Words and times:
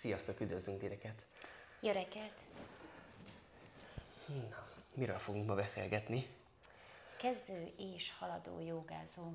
Sziasztok, 0.00 0.40
üdvözlünk 0.40 0.80
titeket! 0.80 1.26
Jó 1.80 1.92
reggelt! 1.92 2.40
Na, 4.26 4.68
miről 4.94 5.18
fogunk 5.18 5.46
ma 5.46 5.54
beszélgetni? 5.54 6.26
Kezdő 7.16 7.72
és 7.76 8.12
haladó 8.18 8.60
jogázó. 8.60 9.32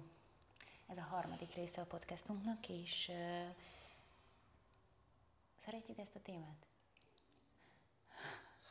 Ez 0.87 0.97
a 0.97 1.01
harmadik 1.01 1.53
része 1.53 1.81
a 1.81 1.85
podcastunknak, 1.85 2.69
és 2.69 3.07
uh, 3.09 3.55
szeretjük 5.65 5.97
ezt 5.97 6.15
a 6.15 6.19
témát? 6.23 6.65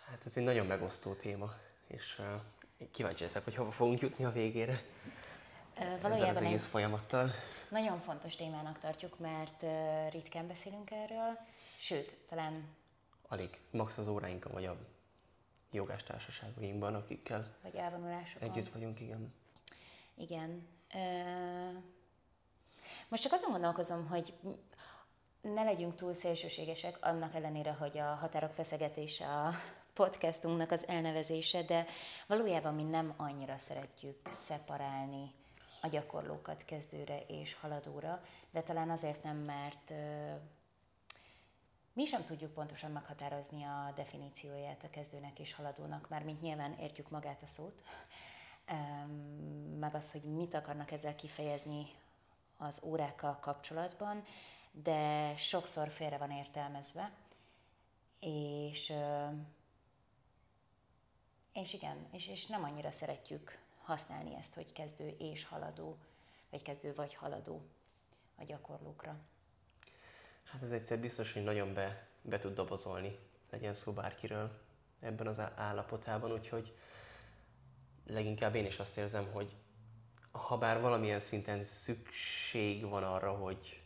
Hát 0.06 0.26
ez 0.26 0.36
egy 0.36 0.44
nagyon 0.44 0.66
megosztó 0.66 1.12
téma, 1.14 1.54
és 1.86 2.18
uh, 2.18 2.88
kíváncsi 2.90 3.22
leszek, 3.22 3.44
hogy 3.44 3.54
hova 3.54 3.72
fogunk 3.72 4.00
jutni 4.00 4.24
a 4.24 4.32
végére. 4.32 4.82
Uh, 5.76 6.00
valójában 6.00 6.12
Ezzel 6.12 6.28
az 6.28 6.36
egész 6.36 6.66
folyamattal. 6.66 7.30
Nagyon 7.74 8.00
fontos 8.00 8.36
témának 8.36 8.78
tartjuk, 8.78 9.18
mert 9.18 9.64
ritkán 10.10 10.46
beszélünk 10.46 10.90
erről, 10.90 11.38
sőt, 11.78 12.16
talán... 12.28 12.68
Alig, 13.28 13.60
max 13.70 13.98
az 13.98 14.08
óráinkon, 14.08 14.52
vagy 14.52 14.64
a 14.64 14.76
jogás 15.70 16.02
társaságainkban, 16.02 16.94
akikkel 16.94 17.56
vagy 17.62 17.74
elvonulásokon. 17.74 18.50
együtt 18.50 18.72
vagyunk, 18.72 19.00
igen. 19.00 19.34
Igen. 20.14 20.68
Most 23.08 23.22
csak 23.22 23.32
azon 23.32 23.50
gondolkozom, 23.50 24.06
hogy 24.06 24.34
ne 25.40 25.62
legyünk 25.62 25.94
túl 25.94 26.14
szélsőségesek, 26.14 27.06
annak 27.06 27.34
ellenére, 27.34 27.72
hogy 27.72 27.98
a 27.98 28.14
határok 28.14 28.52
feszegetése 28.52 29.26
a 29.26 29.50
podcastunknak 29.92 30.70
az 30.70 30.86
elnevezése, 30.86 31.62
de 31.62 31.86
valójában 32.26 32.74
mi 32.74 32.82
nem 32.82 33.14
annyira 33.16 33.58
szeretjük 33.58 34.18
szeparálni 34.30 35.32
a 35.84 35.88
gyakorlókat 35.88 36.64
kezdőre 36.64 37.20
és 37.26 37.54
haladóra, 37.54 38.22
de 38.50 38.62
talán 38.62 38.90
azért 38.90 39.22
nem, 39.22 39.36
mert 39.36 39.92
mi 41.92 42.04
sem 42.04 42.24
tudjuk 42.24 42.52
pontosan 42.52 42.90
meghatározni 42.90 43.64
a 43.64 43.92
definícióját 43.94 44.84
a 44.84 44.90
kezdőnek 44.90 45.38
és 45.38 45.54
haladónak, 45.54 46.08
már 46.08 46.22
mint 46.22 46.40
nyilván 46.40 46.78
értjük 46.78 47.10
magát 47.10 47.42
a 47.42 47.46
szót, 47.46 47.82
meg 49.78 49.94
az, 49.94 50.12
hogy 50.12 50.22
mit 50.22 50.54
akarnak 50.54 50.90
ezzel 50.90 51.14
kifejezni 51.14 51.86
az 52.56 52.80
órákkal 52.84 53.38
kapcsolatban, 53.40 54.22
de 54.70 55.32
sokszor 55.36 55.88
félre 55.88 56.16
van 56.16 56.30
értelmezve, 56.30 57.12
és, 58.20 58.92
és 61.52 61.72
igen, 61.72 62.06
és, 62.10 62.28
és 62.28 62.46
nem 62.46 62.64
annyira 62.64 62.90
szeretjük 62.90 63.63
használni 63.84 64.34
ezt, 64.34 64.54
hogy 64.54 64.72
kezdő 64.72 65.14
és 65.18 65.44
haladó, 65.44 65.98
vagy 66.50 66.62
kezdő 66.62 66.94
vagy 66.94 67.14
haladó 67.14 67.62
a 68.38 68.44
gyakorlókra. 68.44 69.16
Hát 70.44 70.62
ez 70.62 70.72
egyszer 70.72 70.98
biztos, 70.98 71.32
hogy 71.32 71.42
nagyon 71.42 71.74
be, 71.74 72.06
be 72.22 72.38
tud 72.38 72.54
dobozolni, 72.54 73.18
legyen 73.50 73.74
szó 73.74 73.92
bárkiről 73.92 74.60
ebben 75.00 75.26
az 75.26 75.38
állapotában, 75.38 76.32
úgyhogy 76.32 76.76
leginkább 78.06 78.54
én 78.54 78.66
is 78.66 78.78
azt 78.78 78.96
érzem, 78.96 79.32
hogy 79.32 79.56
ha 80.30 80.58
bár 80.58 80.80
valamilyen 80.80 81.20
szinten 81.20 81.64
szükség 81.64 82.88
van 82.88 83.04
arra, 83.04 83.32
hogy 83.32 83.82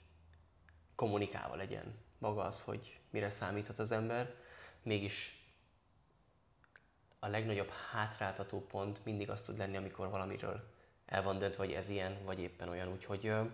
kommunikálva 0.94 1.54
legyen 1.54 1.98
maga 2.18 2.42
az, 2.42 2.62
hogy 2.62 3.00
mire 3.10 3.30
számíthat 3.30 3.78
az 3.78 3.90
ember, 3.90 4.34
mégis 4.82 5.37
a 7.18 7.26
legnagyobb 7.26 7.70
hátráltató 7.92 8.60
pont 8.60 9.04
mindig 9.04 9.30
az 9.30 9.40
tud 9.40 9.58
lenni, 9.58 9.76
amikor 9.76 10.10
valamiről 10.10 10.76
el 11.06 11.22
van 11.22 11.38
döntve, 11.38 11.64
hogy 11.64 11.72
ez 11.72 11.88
ilyen, 11.88 12.24
vagy 12.24 12.38
éppen 12.40 12.68
olyan, 12.68 12.88
úgyhogy 12.88 13.22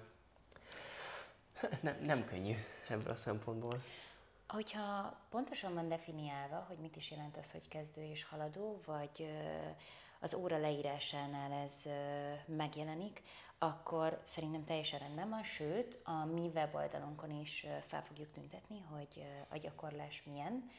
nem, 1.82 1.96
nem 2.00 2.24
könnyű 2.26 2.54
ebből 2.88 3.12
a 3.12 3.16
szempontból. 3.16 3.82
Hogyha 4.48 5.16
pontosan 5.30 5.74
van 5.74 5.88
definiálva, 5.88 6.64
hogy 6.68 6.78
mit 6.78 6.96
is 6.96 7.10
jelent 7.10 7.36
az, 7.36 7.52
hogy 7.52 7.68
kezdő 7.68 8.02
és 8.02 8.24
haladó, 8.24 8.80
vagy 8.86 9.28
az 10.20 10.34
óra 10.34 10.58
leírásánál 10.58 11.52
ez 11.52 11.88
megjelenik, 12.46 13.22
akkor 13.58 14.20
szerintem 14.22 14.64
teljesen 14.64 14.98
rendben 14.98 15.28
van, 15.28 15.42
sőt, 15.42 16.00
a 16.05 16.24
mi 16.24 16.50
weboldalunkon 16.55 17.30
is 17.30 17.66
fel 17.84 18.02
fogjuk 18.02 18.33
tüntetni, 18.33 18.80
hogy 18.80 19.24
a 19.48 19.56
gyakorlás 19.56 20.22
milyen, 20.27 20.70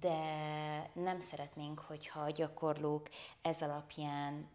de 0.00 0.90
nem 0.92 1.20
szeretnénk, 1.20 1.78
hogyha 1.78 2.20
a 2.20 2.30
gyakorlók 2.30 3.08
ez 3.42 3.62
alapján 3.62 4.48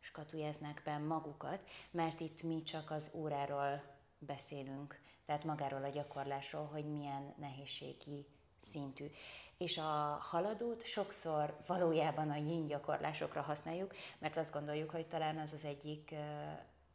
skatujáznak 0.00 0.82
be 0.84 0.98
magukat, 0.98 1.60
mert 1.90 2.20
itt 2.20 2.42
mi 2.42 2.62
csak 2.62 2.90
az 2.90 3.10
óráról 3.14 3.82
beszélünk, 4.18 5.00
tehát 5.26 5.44
magáról 5.44 5.84
a 5.84 5.88
gyakorlásról, 5.88 6.64
hogy 6.64 6.84
milyen 6.84 7.34
nehézségi 7.38 8.26
szintű. 8.58 9.10
És 9.58 9.78
a 9.78 10.18
haladót 10.20 10.84
sokszor 10.84 11.56
valójában 11.66 12.30
a 12.30 12.36
yin 12.36 12.66
gyakorlásokra 12.66 13.40
használjuk, 13.40 13.94
mert 14.18 14.36
azt 14.36 14.52
gondoljuk, 14.52 14.90
hogy 14.90 15.06
talán 15.06 15.38
az 15.38 15.52
az 15.52 15.64
egyik 15.64 16.14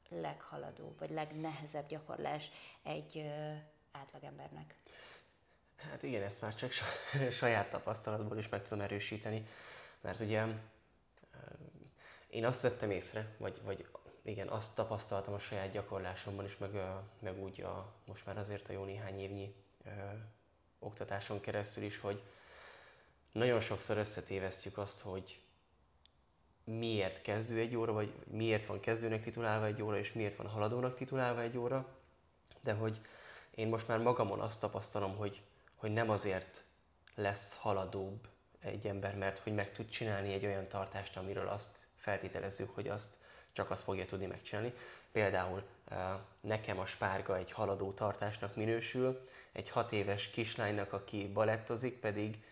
leghaladóbb, 0.10 1.00
vagy 1.00 1.10
legnehezebb 1.10 1.88
gyakorlás 1.88 2.52
egy 2.84 3.32
átlagembernek. 3.92 4.76
Hát 5.90 6.04
igen, 6.04 6.24
ezt 6.24 6.42
már 6.42 6.56
csak 6.56 6.72
saját 7.40 7.70
tapasztalatból 7.70 8.38
is 8.38 8.50
meg 8.50 8.64
tudom 8.64 8.82
erősíteni, 8.82 9.48
mert 10.02 10.20
ugye 10.20 10.46
én 12.30 12.46
azt 12.46 12.62
vettem 12.62 12.92
észre, 12.92 13.28
vagy, 13.38 13.62
vagy 13.64 13.86
igen, 14.22 14.48
azt 14.48 14.76
tapasztaltam 14.76 15.34
a 15.34 15.40
saját 15.40 15.72
gyakorlásomban 15.72 16.46
is, 16.46 16.58
meg, 16.58 16.72
meg 17.20 17.40
úgy 17.40 17.62
a, 17.62 17.94
most 18.06 18.26
már 18.26 18.38
azért 18.38 18.70
a 18.70 18.74
jó 18.74 18.84
néhány 18.84 19.20
évnyi 19.20 19.56
ö, 19.86 19.90
oktatáson 20.80 21.40
keresztül 21.40 21.84
is, 21.84 22.00
hogy 22.00 22.24
nagyon 23.32 23.60
sokszor 23.60 23.98
összetévesztjük 23.98 24.78
azt, 24.78 25.00
hogy 25.00 25.40
miért 26.64 27.22
kezdő 27.22 27.60
egy 27.60 27.76
óra, 27.76 27.92
vagy 27.92 28.14
miért 28.28 28.66
van 28.66 28.80
kezdőnek 28.80 29.22
titulálva 29.22 29.66
egy 29.66 29.82
óra, 29.82 29.98
és 29.98 30.14
miért 30.14 30.36
van 30.36 30.48
haladónak 30.48 30.96
titulálva 30.96 31.42
egy 31.42 31.58
óra, 31.58 31.88
de 32.62 32.74
hogy 32.74 33.00
én 33.56 33.68
most 33.68 33.88
már 33.88 33.98
magamon 33.98 34.40
azt 34.40 34.60
tapasztalom, 34.60 35.16
hogy, 35.16 35.42
hogy 35.82 35.92
nem 35.92 36.10
azért 36.10 36.64
lesz 37.16 37.58
haladóbb 37.58 38.28
egy 38.60 38.88
ember, 38.88 39.16
mert 39.16 39.40
hogy 39.40 39.54
meg 39.54 39.72
tud 39.72 39.90
csinálni 39.90 40.34
egy 40.34 40.46
olyan 40.46 40.68
tartást, 40.68 41.18
amiről 41.18 41.48
azt 41.48 41.78
feltételezzük, 41.96 42.76
hogy 42.76 42.88
azt 42.88 43.16
csak 43.52 43.70
azt 43.70 43.84
fogja 43.84 44.06
tudni 44.06 44.26
megcsinálni. 44.26 44.74
Például 45.12 45.64
nekem 46.42 46.80
a 46.80 46.86
spárga 46.86 47.38
egy 47.38 47.52
haladó 47.52 47.92
tartásnak 47.92 48.56
minősül, 48.56 49.28
egy 49.52 49.70
hat 49.70 49.92
éves 49.92 50.30
kislánynak, 50.30 50.94
aki 50.94 51.28
balettozik, 51.28 52.00
pedig 52.00 52.44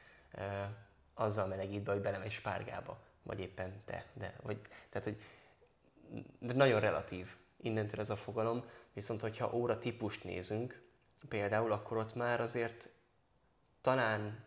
azzal 1.14 1.48
melegít 1.48 1.84
be, 1.84 1.92
hogy 1.92 2.02
belemegy 2.02 2.32
spárgába, 2.32 3.00
vagy 3.24 3.40
éppen 3.40 3.82
te. 3.86 4.06
De, 4.14 4.34
vagy, 4.42 4.58
tehát, 4.90 5.08
hogy 5.08 5.22
de 6.40 6.54
nagyon 6.54 6.80
relatív 6.80 7.36
innentől 7.62 8.00
ez 8.00 8.10
a 8.10 8.18
fogalom, 8.18 8.70
viszont 8.94 9.22
hogyha 9.22 9.54
óra 9.54 9.80
típust 9.80 10.24
nézünk, 10.24 10.82
például, 11.28 11.72
akkor 11.72 11.98
ott 11.98 12.16
már 12.16 12.42
azért 12.42 12.90
talán 13.82 14.46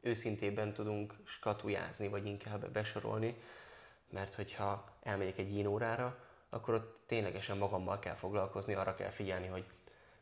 őszintében 0.00 0.72
tudunk 0.72 1.14
skatujázni, 1.24 2.08
vagy 2.08 2.26
inkább 2.26 2.70
besorolni, 2.70 3.42
mert 4.10 4.34
hogyha 4.34 4.96
elmegyek 5.02 5.38
egy 5.38 5.66
órára, 5.66 6.18
akkor 6.48 6.74
ott 6.74 7.00
ténylegesen 7.06 7.56
magammal 7.56 7.98
kell 7.98 8.14
foglalkozni, 8.14 8.74
arra 8.74 8.94
kell 8.94 9.10
figyelni, 9.10 9.46
hogy 9.46 9.64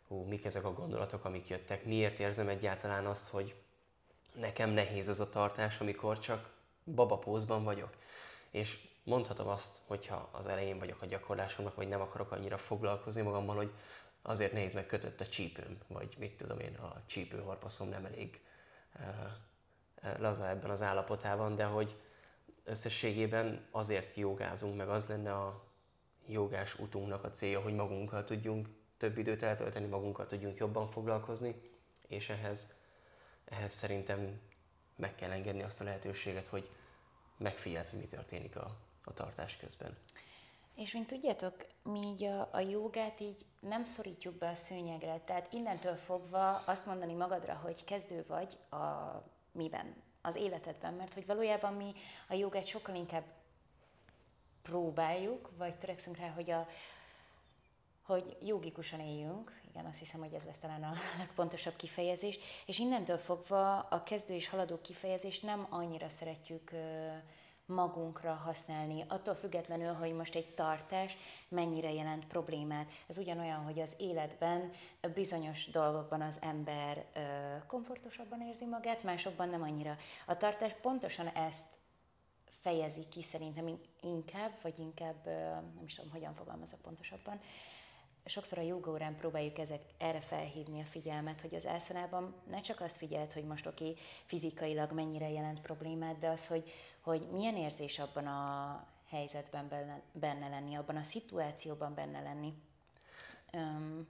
hú, 0.09 0.23
mik 0.23 0.45
ezek 0.45 0.65
a 0.65 0.73
gondolatok, 0.73 1.25
amik 1.25 1.49
jöttek, 1.49 1.85
miért 1.85 2.19
érzem 2.19 2.49
egyáltalán 2.49 3.07
azt, 3.07 3.29
hogy 3.29 3.55
nekem 4.35 4.71
nehéz 4.71 5.09
ez 5.09 5.21
a 5.21 5.31
tartás, 5.31 5.81
amikor 5.81 6.19
csak 6.19 6.51
babapózban 6.85 7.65
vagyok. 7.65 7.97
És 8.51 8.89
mondhatom 9.05 9.49
azt, 9.49 9.77
hogyha 9.87 10.29
az 10.33 10.47
elején 10.47 10.79
vagyok 10.79 11.03
a 11.03 11.07
gyakorlásomnak, 11.07 11.75
vagy 11.75 11.89
nem 11.89 12.01
akarok 12.01 12.33
annyira 12.33 12.59
foglalkozni 12.59 13.23
magammal, 13.23 13.57
hogy 13.57 13.73
azért 14.23 14.53
nehéz 14.53 14.75
meg 14.75 14.87
kötött 14.87 15.21
a 15.21 15.29
csípőm, 15.29 15.79
vagy 15.87 16.17
mit 16.19 16.37
tudom 16.37 16.59
én, 16.59 16.75
a 16.75 17.03
csípőharpaszom 17.07 17.89
nem 17.89 18.05
elég 18.05 18.41
uh, 18.95 20.19
laza 20.19 20.49
ebben 20.49 20.71
az 20.71 20.83
állapotában, 20.83 21.57
de 21.57 21.65
hogy 21.65 21.97
összességében 22.65 23.67
azért 23.71 24.17
jogázunk, 24.17 24.77
meg 24.77 24.89
az 24.89 25.07
lenne 25.07 25.35
a 25.35 25.65
jogás 26.27 26.79
utunknak 26.79 27.25
a 27.25 27.31
célja, 27.31 27.61
hogy 27.61 27.75
magunkkal 27.75 28.25
tudjunk 28.25 28.69
több 28.97 29.19
időt 29.19 29.43
eltölteni, 29.43 29.87
magunkkal 29.87 30.27
tudjunk 30.27 30.57
jobban 30.57 30.91
foglalkozni, 30.91 31.61
és 32.07 32.29
ehhez, 32.29 32.67
ehhez 33.45 33.75
szerintem 33.75 34.41
meg 34.97 35.15
kell 35.15 35.31
engedni 35.31 35.63
azt 35.63 35.81
a 35.81 35.85
lehetőséget, 35.85 36.47
hogy 36.47 36.71
megfigyeld, 37.37 37.89
hogy 37.89 37.99
mi 37.99 38.07
történik 38.07 38.57
a, 38.57 38.77
a 39.05 39.13
tartás 39.13 39.57
közben. 39.57 39.97
És 40.75 40.93
mint 40.93 41.07
tudjátok, 41.07 41.67
mi 41.83 42.01
így 42.01 42.25
a, 42.25 42.49
a 42.53 42.61
jogát 42.61 43.21
így 43.21 43.47
nem 43.61 43.85
szorítjuk 43.85 44.35
be 44.35 44.49
a 44.49 44.55
szőnyegre, 44.55 45.21
tehát 45.25 45.53
innentől 45.53 45.97
fogva 45.97 46.57
azt 46.57 46.87
mondani 46.87 47.15
magadra, 47.15 47.55
hogy 47.55 47.85
kezdő 47.85 48.25
vagy 48.29 48.59
a 48.71 48.77
miben, 49.53 49.95
az 50.23 50.35
életedben, 50.35 50.95
mert 50.95 51.15
hogy 51.15 51.27
valójában 51.27 51.75
mi 51.75 51.93
a 52.29 52.35
jogát 52.35 52.67
sokkal 52.67 52.95
inkább 52.95 53.25
próbáljuk, 54.63 55.51
vagy 55.57 55.75
törekszünk 55.75 56.17
rá, 56.17 56.29
hogy 56.29 56.51
a, 56.51 56.67
hogy 58.03 58.37
jogikusan 58.41 59.01
éljünk, 59.01 59.61
igen, 59.69 59.85
azt 59.87 59.99
hiszem, 59.99 60.21
hogy 60.21 60.33
ez 60.33 60.45
lesz 60.45 60.59
talán 60.59 60.83
a 60.83 60.93
legpontosabb 61.19 61.77
kifejezés, 61.77 62.39
és 62.67 62.79
innentől 62.79 63.19
fogva 63.19 63.79
a 63.79 64.03
kezdő 64.03 64.35
és 64.35 64.49
haladó 64.49 64.81
kifejezést 64.81 65.43
nem 65.43 65.67
annyira 65.71 66.09
szeretjük 66.09 66.71
magunkra 67.71 68.33
használni, 68.33 69.05
attól 69.09 69.35
függetlenül, 69.35 69.93
hogy 69.93 70.13
most 70.13 70.35
egy 70.35 70.55
tartás 70.55 71.17
mennyire 71.49 71.93
jelent 71.93 72.27
problémát. 72.27 72.91
Ez 73.07 73.19
ugyanolyan, 73.19 73.63
hogy 73.63 73.81
az 73.81 73.97
életben 73.99 74.71
bizonyos 75.15 75.71
dolgokban 75.71 76.21
az 76.21 76.39
ember 76.43 77.05
komfortosabban 77.67 78.41
érzi 78.41 78.65
magát, 78.65 79.03
másokban 79.03 79.49
nem 79.49 79.63
annyira. 79.63 79.97
A 80.27 80.37
tartás 80.37 80.73
pontosan 80.81 81.27
ezt 81.27 81.67
fejezi 82.45 83.09
ki 83.09 83.23
szerintem 83.23 83.79
inkább, 84.01 84.53
vagy 84.63 84.79
inkább, 84.79 85.25
nem 85.75 85.85
is 85.85 85.95
tudom, 85.95 86.11
hogyan 86.11 86.35
fogalmazok 86.35 86.81
pontosabban, 86.81 87.41
sokszor 88.25 88.59
a 88.59 88.63
jogórán 88.63 89.17
próbáljuk 89.17 89.59
ezek, 89.59 89.83
erre 89.99 90.21
felhívni 90.21 90.81
a 90.81 90.85
figyelmet, 90.85 91.41
hogy 91.41 91.55
az 91.55 91.67
elszanában 91.67 92.35
ne 92.51 92.61
csak 92.61 92.81
azt 92.81 92.97
figyelt, 92.97 93.33
hogy 93.33 93.45
most 93.45 93.67
oké, 93.67 93.89
okay, 93.89 93.97
fizikailag 94.25 94.93
mennyire 94.93 95.31
jelent 95.31 95.61
problémát, 95.61 96.19
de 96.19 96.29
az, 96.29 96.47
hogy, 96.47 96.71
hogy 97.01 97.29
milyen 97.31 97.57
érzés 97.57 97.99
abban 97.99 98.27
a 98.27 98.87
helyzetben 99.09 99.69
benne, 100.13 100.49
lenni, 100.49 100.75
abban 100.75 100.97
a 100.97 101.03
szituációban 101.03 101.95
benne 101.95 102.21
lenni. 102.21 102.55
Um, 103.53 104.07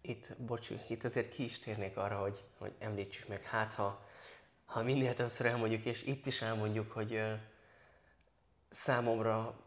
itt, 0.00 0.36
bocsú, 0.38 0.74
itt 0.88 1.04
azért 1.04 1.28
ki 1.28 1.44
is 1.44 1.58
térnék 1.58 1.96
arra, 1.96 2.20
hogy, 2.20 2.44
hogy 2.58 2.74
említsük 2.78 3.28
meg, 3.28 3.42
hát 3.42 3.72
ha, 3.72 4.06
ha 4.64 4.82
minél 4.82 5.14
többször 5.14 5.46
elmondjuk, 5.46 5.84
és 5.84 6.02
itt 6.02 6.26
is 6.26 6.42
elmondjuk, 6.42 6.90
hogy 6.92 7.12
uh, 7.12 7.32
számomra 8.68 9.62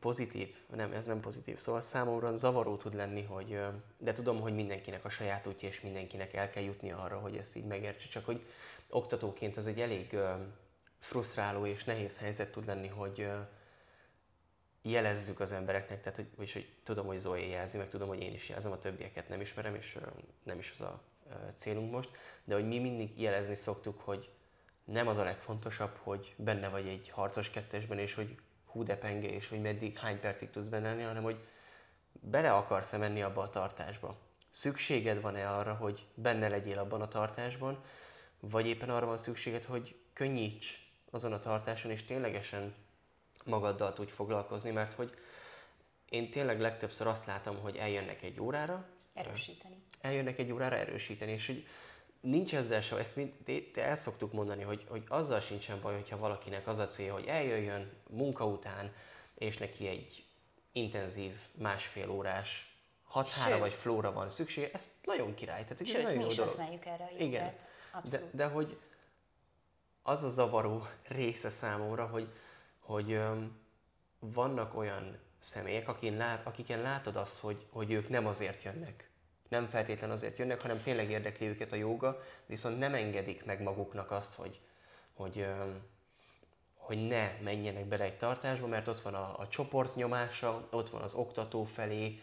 pozitív, 0.00 0.56
nem, 0.74 0.92
ez 0.92 1.06
nem 1.06 1.20
pozitív, 1.20 1.58
szóval 1.58 1.80
számomra 1.80 2.36
zavaró 2.36 2.76
tud 2.76 2.94
lenni, 2.94 3.22
hogy, 3.22 3.60
de 3.98 4.12
tudom, 4.12 4.40
hogy 4.40 4.54
mindenkinek 4.54 5.04
a 5.04 5.08
saját 5.08 5.46
útja, 5.46 5.68
és 5.68 5.80
mindenkinek 5.80 6.32
el 6.34 6.50
kell 6.50 6.62
jutni 6.62 6.90
arra, 6.90 7.18
hogy 7.18 7.36
ezt 7.36 7.56
így 7.56 7.64
megértse, 7.64 8.08
csak 8.08 8.24
hogy 8.24 8.46
oktatóként 8.88 9.56
ez 9.56 9.66
egy 9.66 9.80
elég 9.80 10.16
frusztráló 10.98 11.66
és 11.66 11.84
nehéz 11.84 12.18
helyzet 12.18 12.52
tud 12.52 12.66
lenni, 12.66 12.88
hogy 12.88 13.30
jelezzük 14.82 15.40
az 15.40 15.52
embereknek, 15.52 16.00
tehát 16.00 16.16
hogy, 16.16 16.28
vagyis, 16.36 16.52
hogy 16.52 16.72
tudom, 16.82 17.06
hogy 17.06 17.18
Zoe 17.18 17.46
jelzi, 17.46 17.76
meg 17.76 17.88
tudom, 17.88 18.08
hogy 18.08 18.22
én 18.22 18.34
is 18.34 18.48
jelzem, 18.48 18.72
a 18.72 18.78
többieket 18.78 19.28
nem 19.28 19.40
ismerem, 19.40 19.74
és 19.74 19.98
nem 20.42 20.58
is 20.58 20.70
az 20.70 20.80
a 20.80 21.02
célunk 21.54 21.92
most, 21.92 22.10
de 22.44 22.54
hogy 22.54 22.66
mi 22.66 22.78
mindig 22.78 23.20
jelezni 23.20 23.54
szoktuk, 23.54 24.00
hogy 24.00 24.30
nem 24.84 25.08
az 25.08 25.16
a 25.16 25.24
legfontosabb, 25.24 25.96
hogy 26.02 26.34
benne 26.36 26.68
vagy 26.68 26.86
egy 26.86 27.08
harcos 27.08 27.50
kettesben, 27.50 27.98
és 27.98 28.14
hogy 28.14 28.36
hú 28.66 28.82
de 28.82 28.96
penge, 28.96 29.28
és 29.28 29.48
hogy 29.48 29.60
meddig, 29.60 29.98
hány 29.98 30.20
percig 30.20 30.50
tudsz 30.50 30.66
benne 30.66 30.88
lenni, 30.88 31.02
hanem 31.02 31.22
hogy 31.22 31.38
bele 32.12 32.52
akarsz-e 32.52 32.96
menni 32.96 33.22
abba 33.22 33.42
a 33.42 33.50
tartásba. 33.50 34.18
Szükséged 34.50 35.20
van-e 35.20 35.50
arra, 35.50 35.74
hogy 35.74 36.06
benne 36.14 36.48
legyél 36.48 36.78
abban 36.78 37.00
a 37.00 37.08
tartásban, 37.08 37.84
vagy 38.40 38.66
éppen 38.66 38.90
arra 38.90 39.06
van 39.06 39.18
szükséged, 39.18 39.64
hogy 39.64 39.96
könnyíts 40.12 40.87
azon 41.10 41.32
a 41.32 41.38
tartáson, 41.38 41.90
és 41.90 42.04
ténylegesen 42.04 42.74
magaddal 43.44 43.92
tudj 43.92 44.10
foglalkozni, 44.10 44.70
mert 44.70 44.92
hogy 44.92 45.14
én 46.08 46.30
tényleg 46.30 46.60
legtöbbször 46.60 47.06
azt 47.06 47.26
látom, 47.26 47.58
hogy 47.60 47.76
eljönnek 47.76 48.22
egy 48.22 48.40
órára. 48.40 48.86
Erősíteni. 49.14 49.82
Eljönnek 50.00 50.38
egy 50.38 50.52
órára 50.52 50.76
erősíteni, 50.76 51.32
és 51.32 51.46
hogy 51.46 51.66
nincs 52.20 52.54
ezzel 52.54 52.80
sem, 52.80 52.98
ezt 52.98 53.16
mi 53.16 53.34
te 53.72 53.84
el 53.84 53.96
szoktuk 53.96 54.32
mondani, 54.32 54.62
hogy, 54.62 54.84
hogy 54.88 55.04
azzal 55.08 55.40
sincsen 55.40 55.80
baj, 55.80 55.94
hogyha 55.94 56.18
valakinek 56.18 56.66
az 56.66 56.78
a 56.78 56.86
cél, 56.86 57.12
hogy 57.12 57.26
eljöjjön 57.26 57.92
munka 58.10 58.46
után, 58.46 58.92
és 59.34 59.56
neki 59.56 59.86
egy 59.86 60.24
intenzív 60.72 61.32
másfél 61.52 62.10
órás 62.10 62.76
hathára 63.04 63.58
vagy 63.58 63.72
flóra 63.72 64.12
van 64.12 64.30
szüksége, 64.30 64.70
ez 64.72 64.88
nagyon 65.04 65.34
király. 65.34 65.62
Tehát 65.62 65.86
Sőt, 65.86 65.96
egy 65.96 66.02
nagyon 66.02 66.16
mi 66.16 66.22
jó 66.22 66.28
is 66.28 66.36
dolog. 66.36 66.50
használjuk 66.50 66.86
erre 66.86 67.04
a 67.04 67.22
Igen. 67.22 67.54
De, 68.10 68.22
de 68.32 68.46
hogy 68.46 68.78
az 70.08 70.22
a 70.22 70.30
zavaró 70.30 70.86
része 71.08 71.50
számomra, 71.50 72.06
hogy, 72.06 72.28
hogy 72.78 73.20
vannak 74.18 74.76
olyan 74.76 75.18
személyek, 75.38 75.88
akin 75.88 76.16
lát, 76.16 76.46
akiken 76.46 76.80
látod 76.80 77.16
azt, 77.16 77.38
hogy, 77.38 77.66
hogy 77.70 77.92
ők 77.92 78.08
nem 78.08 78.26
azért 78.26 78.62
jönnek, 78.62 79.10
nem 79.48 79.66
feltétlen 79.68 80.10
azért 80.10 80.38
jönnek, 80.38 80.62
hanem 80.62 80.80
tényleg 80.80 81.10
érdekli 81.10 81.46
őket 81.46 81.72
a 81.72 81.76
joga, 81.76 82.20
viszont 82.46 82.78
nem 82.78 82.94
engedik 82.94 83.44
meg 83.44 83.62
maguknak 83.62 84.10
azt, 84.10 84.34
hogy, 84.34 84.60
hogy, 85.12 85.46
hogy 86.74 87.06
ne 87.06 87.30
menjenek 87.42 87.84
bele 87.86 88.04
egy 88.04 88.16
tartásba, 88.16 88.66
mert 88.66 88.88
ott 88.88 89.00
van 89.00 89.14
a, 89.14 89.38
a 89.38 89.48
csoport 89.48 89.94
nyomása, 89.94 90.68
ott 90.70 90.90
van 90.90 91.02
az 91.02 91.14
oktató 91.14 91.64
felé, 91.64 92.20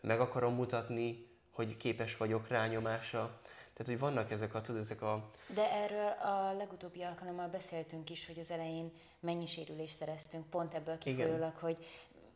meg 0.00 0.20
akarom 0.20 0.54
mutatni, 0.54 1.26
hogy 1.50 1.76
képes 1.76 2.16
vagyok 2.16 2.48
rá 2.48 2.66
nyomása. 2.66 3.40
Tehát, 3.76 3.92
hogy 3.92 3.98
vannak 3.98 4.30
ezek 4.30 4.54
a, 4.54 4.60
tudod, 4.60 4.80
ezek 4.80 5.02
a... 5.02 5.30
De 5.54 5.72
erről 5.72 6.08
a 6.08 6.52
legutóbbi 6.52 7.02
alkalommal 7.02 7.48
beszéltünk 7.48 8.10
is, 8.10 8.26
hogy 8.26 8.38
az 8.38 8.50
elején 8.50 8.92
mennyi 9.20 9.46
sérülést 9.46 9.96
szereztünk, 9.96 10.50
pont 10.50 10.74
ebből 10.74 10.98
kifolyólag, 10.98 11.54
hogy 11.56 11.86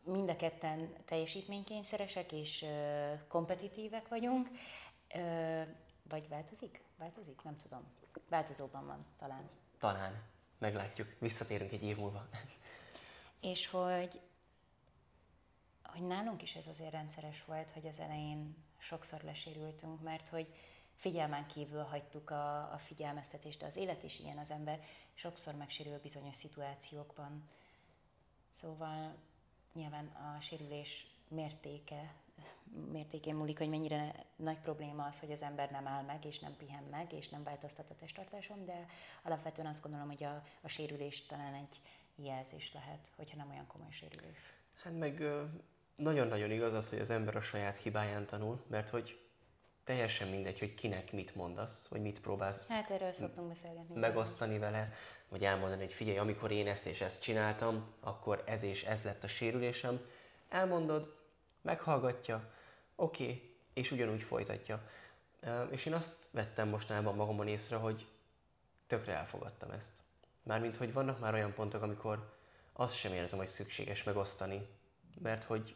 mind 0.03 0.29
a 0.29 0.35
ketten 0.35 0.93
teljesítménykényszeresek 1.05 2.31
és 2.31 2.61
ö, 2.61 3.11
kompetitívek 3.27 4.07
vagyunk, 4.07 4.49
ö, 5.15 5.61
vagy 6.09 6.27
változik? 6.29 6.81
Változik? 6.97 7.43
Nem 7.43 7.57
tudom. 7.57 7.83
Változóban 8.29 8.85
van 8.85 9.05
talán. 9.19 9.49
Talán. 9.79 10.21
Meglátjuk. 10.57 11.07
Visszatérünk 11.19 11.71
egy 11.71 11.83
év 11.83 11.97
múlva. 11.97 12.27
És 13.51 13.67
hogy, 13.67 14.21
hogy 15.83 16.07
nálunk 16.07 16.41
is 16.41 16.55
ez 16.55 16.67
azért 16.67 16.91
rendszeres 16.91 17.43
volt, 17.45 17.71
hogy 17.71 17.87
az 17.87 17.99
elején 17.99 18.55
sokszor 18.77 19.21
lesérültünk, 19.21 20.01
mert 20.01 20.27
hogy 20.27 20.53
figyelmen 21.01 21.45
kívül 21.45 21.83
hagytuk 21.83 22.29
a, 22.29 22.73
a 22.73 22.77
figyelmeztetést, 22.77 23.63
az 23.63 23.77
élet 23.77 24.03
is 24.03 24.19
ilyen 24.19 24.37
az 24.37 24.51
ember, 24.51 24.79
sokszor 25.13 25.55
megsérül 25.55 25.99
bizonyos 26.01 26.35
szituációkban. 26.35 27.49
Szóval 28.49 29.15
nyilván 29.73 30.05
a 30.05 30.41
sérülés 30.41 31.07
mértéke, 31.27 32.13
mértékén 32.91 33.35
múlik, 33.35 33.57
hogy 33.57 33.69
mennyire 33.69 34.25
nagy 34.35 34.57
probléma 34.59 35.05
az, 35.05 35.19
hogy 35.19 35.31
az 35.31 35.43
ember 35.43 35.71
nem 35.71 35.87
áll 35.87 36.03
meg, 36.03 36.25
és 36.25 36.39
nem 36.39 36.55
pihen 36.57 36.83
meg, 36.83 37.13
és 37.13 37.29
nem 37.29 37.43
változtat 37.43 37.89
a 37.89 37.95
testtartáson, 37.95 38.65
de 38.65 38.85
alapvetően 39.23 39.67
azt 39.67 39.81
gondolom, 39.81 40.07
hogy 40.07 40.23
a, 40.23 40.43
a 40.61 40.67
sérülés 40.67 41.25
talán 41.25 41.53
egy 41.53 41.81
jelzés 42.15 42.73
lehet, 42.73 43.11
hogyha 43.15 43.37
nem 43.37 43.49
olyan 43.49 43.67
komoly 43.67 43.91
sérülés. 43.91 44.53
Hát 44.83 44.97
meg 44.97 45.23
nagyon-nagyon 45.95 46.51
igaz 46.51 46.73
az, 46.73 46.89
hogy 46.89 46.99
az 46.99 47.09
ember 47.09 47.35
a 47.35 47.41
saját 47.41 47.77
hibáján 47.77 48.25
tanul, 48.25 48.63
mert 48.67 48.89
hogy 48.89 49.21
teljesen 49.83 50.27
mindegy, 50.27 50.59
hogy 50.59 50.73
kinek 50.73 51.11
mit 51.11 51.35
mondasz, 51.35 51.87
vagy 51.87 52.01
mit 52.01 52.21
próbálsz 52.21 52.67
hát 52.67 52.89
erről 52.89 53.11
szoktunk 53.11 53.47
beszélgetni. 53.47 53.99
megosztani 53.99 54.57
vele, 54.57 54.91
vagy 55.29 55.43
elmondani, 55.43 55.81
hogy 55.81 55.93
figyelj, 55.93 56.17
amikor 56.17 56.51
én 56.51 56.67
ezt 56.67 56.85
és 56.85 57.01
ezt 57.01 57.21
csináltam, 57.21 57.93
akkor 57.99 58.43
ez 58.45 58.63
és 58.63 58.83
ez 58.83 59.03
lett 59.03 59.23
a 59.23 59.27
sérülésem. 59.27 59.99
Elmondod, 60.49 61.15
meghallgatja, 61.61 62.53
oké, 62.95 63.23
okay, 63.23 63.55
és 63.73 63.91
ugyanúgy 63.91 64.21
folytatja. 64.21 64.89
És 65.69 65.85
én 65.85 65.93
azt 65.93 66.27
vettem 66.31 66.69
mostanában 66.69 67.15
magamon 67.15 67.47
észre, 67.47 67.75
hogy 67.75 68.07
tökre 68.87 69.13
elfogadtam 69.13 69.71
ezt. 69.71 69.91
Mármint, 70.43 70.75
hogy 70.75 70.93
vannak 70.93 71.19
már 71.19 71.33
olyan 71.33 71.53
pontok, 71.53 71.81
amikor 71.81 72.37
azt 72.73 72.95
sem 72.95 73.13
érzem, 73.13 73.39
hogy 73.39 73.47
szükséges 73.47 74.03
megosztani, 74.03 74.67
mert 75.21 75.43
hogy 75.43 75.75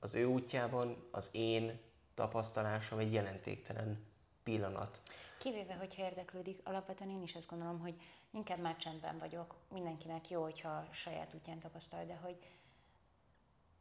az 0.00 0.14
ő 0.14 0.24
útjában 0.24 1.08
az 1.10 1.28
én 1.32 1.80
tapasztalásom 2.16 2.98
egy 2.98 3.12
jelentéktelen 3.12 4.06
pillanat. 4.42 5.00
Kivéve, 5.38 5.74
hogyha 5.74 6.02
érdeklődik, 6.02 6.60
alapvetően 6.64 7.10
én 7.10 7.22
is 7.22 7.34
azt 7.34 7.48
gondolom, 7.48 7.80
hogy 7.80 8.00
inkább 8.30 8.58
már 8.58 8.76
csendben 8.76 9.18
vagyok. 9.18 9.54
Mindenkinek 9.68 10.30
jó, 10.30 10.42
hogyha 10.42 10.88
saját 10.92 11.34
útján 11.34 11.58
tapasztal, 11.58 12.04
de 12.04 12.14
hogy 12.14 12.36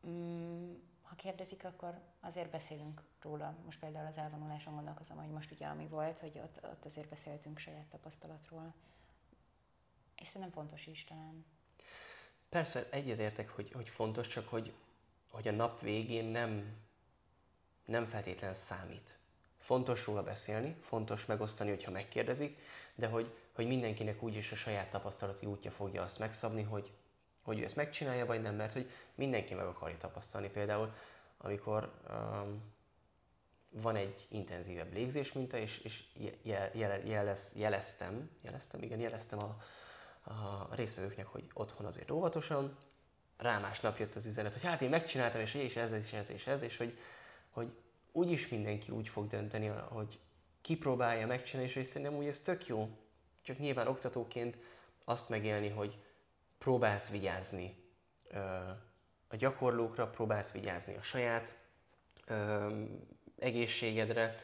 mm, 0.08 0.74
ha 1.02 1.16
kérdezik, 1.16 1.66
akkor 1.66 2.00
azért 2.20 2.50
beszélünk 2.50 3.02
róla. 3.22 3.56
Most 3.66 3.80
például 3.80 4.08
az 4.08 4.18
elvonuláson 4.18 4.76
gondolkozom, 4.76 5.18
hogy 5.18 5.30
most 5.30 5.52
ugye 5.52 5.66
ami 5.66 5.88
volt, 5.88 6.20
hogy 6.20 6.40
ott, 6.40 6.60
ott 6.64 6.86
azért 6.86 7.10
beszéltünk 7.10 7.58
saját 7.58 7.86
tapasztalatról. 7.86 8.74
És 10.16 10.28
szerintem 10.28 10.52
fontos 10.52 10.88
is 10.88 11.04
talán. 11.04 11.46
Persze, 12.50 12.90
egyetértek, 12.90 13.50
hogy, 13.50 13.72
hogy 13.72 13.90
fontos, 13.90 14.28
csak 14.28 14.48
hogy, 14.48 14.74
hogy 15.32 15.48
a 15.48 15.52
nap 15.52 15.82
végén 15.82 16.26
nem, 16.26 16.85
nem 17.86 18.06
feltétlen 18.06 18.54
számít. 18.54 19.18
Fontos 19.60 20.06
róla 20.06 20.24
beszélni, 20.24 20.76
fontos 20.82 21.26
megosztani, 21.26 21.70
hogyha 21.70 21.92
megkérdezik, 21.92 22.60
de 22.96 23.08
hogy, 23.08 23.36
hogy 23.56 23.68
mindenkinek 23.68 24.24
úgyis 24.24 24.52
a 24.52 24.56
saját 24.56 24.90
tapasztalati 24.90 25.46
útja 25.46 25.72
fogja 25.72 26.02
azt 26.02 26.20
megszabni, 26.20 26.64
hogy, 26.64 26.92
hogy 27.42 27.60
ő 27.60 27.64
ezt 27.64 27.76
megcsinálja, 27.76 28.26
vagy 28.26 28.42
nem, 28.42 28.56
mert 28.56 28.74
hogy 28.74 28.90
mindenki 29.16 29.54
meg 29.54 29.66
akarja 29.66 29.98
tapasztalni. 29.98 30.50
Például, 30.50 30.94
amikor 31.38 31.94
um, 32.10 32.74
van 33.70 33.96
egy 33.96 34.28
intenzívebb 34.30 34.94
légzés 34.94 35.32
minta, 35.32 35.58
és, 35.58 35.80
és 35.80 36.04
je, 36.42 36.70
je, 36.74 37.02
jelez, 37.06 37.54
jeleztem, 37.56 38.30
jeleztem, 38.42 38.82
igen, 38.82 39.00
jeleztem 39.00 39.40
a, 39.40 39.58
a 40.32 40.68
részvevőknek, 40.76 41.28
hogy 41.28 41.50
otthon 41.54 41.86
azért 41.86 42.12
óvatosan, 42.12 42.78
rá 43.38 43.60
másnap 43.60 43.98
jött 43.98 44.16
az 44.16 44.26
üzenet, 44.26 44.54
hogy 44.54 44.64
hát 44.64 44.82
én 44.82 44.90
megcsináltam, 44.90 45.42
és 45.42 45.54
és 45.54 45.76
ez, 45.76 45.92
és 45.92 46.14
ez, 46.14 46.30
és 46.30 46.48
ez, 46.48 46.62
és 46.62 46.78
hogy 46.78 46.98
hogy 47.56 47.74
úgyis 48.12 48.48
mindenki 48.48 48.92
úgy 48.92 49.08
fog 49.08 49.28
dönteni, 49.28 49.68
hogy 49.68 50.20
kipróbálja, 50.62 51.28
megcsinálja, 51.28 51.80
és 51.80 51.88
szerintem 51.88 52.18
úgy 52.18 52.28
ez 52.28 52.40
tök 52.40 52.68
jó. 52.68 52.90
Csak 53.42 53.58
nyilván 53.58 53.88
oktatóként 53.88 54.58
azt 55.06 55.30
megélni, 55.30 55.70
hogy 55.70 55.98
próbálsz 56.58 57.10
vigyázni 57.10 57.76
a 59.28 59.36
gyakorlókra, 59.36 60.08
próbálsz 60.08 60.52
vigyázni 60.52 60.96
a 60.96 61.02
saját 61.02 61.58
egészségedre, 63.40 64.40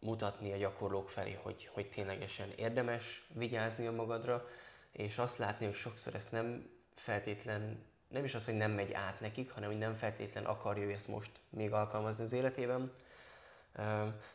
mutatni 0.00 0.52
a 0.52 0.56
gyakorlók 0.56 1.10
felé, 1.10 1.38
hogy, 1.42 1.70
hogy 1.72 1.88
ténylegesen 1.88 2.50
érdemes 2.56 3.26
vigyázni 3.34 3.86
a 3.86 3.92
magadra, 3.92 4.46
és 4.92 5.18
azt 5.18 5.38
látni, 5.38 5.66
hogy 5.66 5.74
sokszor 5.74 6.14
ezt 6.14 6.32
nem 6.32 6.70
feltétlen, 6.94 7.84
nem 8.08 8.24
is 8.24 8.34
az, 8.34 8.44
hogy 8.44 8.56
nem 8.56 8.70
megy 8.70 8.92
át 8.92 9.20
nekik, 9.20 9.50
hanem 9.50 9.68
hogy 9.68 9.78
nem 9.78 9.94
feltétlen 9.94 10.44
akarja 10.44 10.84
ő 10.84 10.92
ezt 10.92 11.08
most 11.08 11.30
még 11.50 11.72
alkalmazni 11.72 12.24
az 12.24 12.32
életében. 12.32 12.92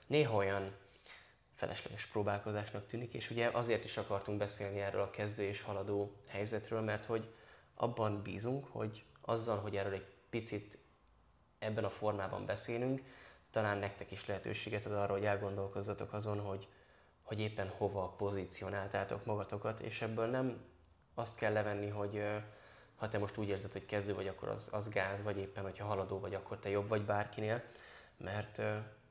Néha 0.08 0.36
olyan 0.36 0.76
felesleges 1.56 2.06
próbálkozásnak 2.06 2.88
tűnik, 2.88 3.14
és 3.14 3.30
ugye 3.30 3.50
azért 3.54 3.84
is 3.84 3.98
akartunk 3.98 4.38
beszélni 4.38 4.80
erről 4.80 5.02
a 5.02 5.10
kezdő 5.10 5.44
és 5.44 5.62
haladó 5.62 6.16
helyzetről, 6.28 6.82
mert 6.82 7.06
hogy 7.06 7.34
abban 7.76 8.22
bízunk, 8.22 8.66
hogy 8.72 9.04
azzal, 9.22 9.58
hogy 9.58 9.76
erről 9.76 9.94
egy 9.94 10.08
picit 10.30 10.78
ebben 11.60 11.84
a 11.84 11.90
formában 11.90 12.46
beszélünk, 12.46 13.02
talán 13.52 13.78
nektek 13.78 14.12
is 14.12 14.26
lehetőséget 14.26 14.86
ad 14.86 14.94
arra, 14.94 15.14
hogy 15.14 15.26
elgondolkozzatok 15.26 16.14
azon, 16.14 16.40
hogy, 16.40 16.68
hogy 17.22 17.40
éppen 17.40 17.68
hova 17.68 18.08
pozícionáltátok 18.08 19.26
magatokat, 19.26 19.80
és 19.80 20.02
ebből 20.02 20.28
nem 20.28 20.64
azt 21.14 21.38
kell 21.38 21.54
levenni, 21.54 21.90
hogy 21.90 22.24
ha 23.04 23.10
te 23.10 23.18
most 23.18 23.38
úgy 23.38 23.50
érzed, 23.50 23.72
hogy 23.72 23.86
kezdő 23.86 24.14
vagy, 24.14 24.28
akkor 24.28 24.50
az, 24.50 24.70
az 24.72 24.90
gáz, 24.90 25.24
vagy 25.24 25.38
éppen, 25.38 25.64
hogyha 25.64 25.86
haladó 25.86 26.20
vagy, 26.20 26.34
akkor 26.36 26.58
te 26.60 26.70
jobb 26.70 26.88
vagy 26.88 27.02
bárkinél, 27.02 27.62
mert 28.18 28.62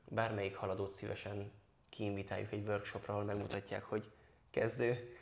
bármelyik 0.09 0.55
haladót 0.55 0.93
szívesen 0.93 1.51
kiinvitáljuk 1.89 2.51
egy 2.51 2.67
workshopra, 2.67 3.13
ahol 3.13 3.25
megmutatják, 3.25 3.83
hogy 3.83 4.11
kezdő, 4.51 5.17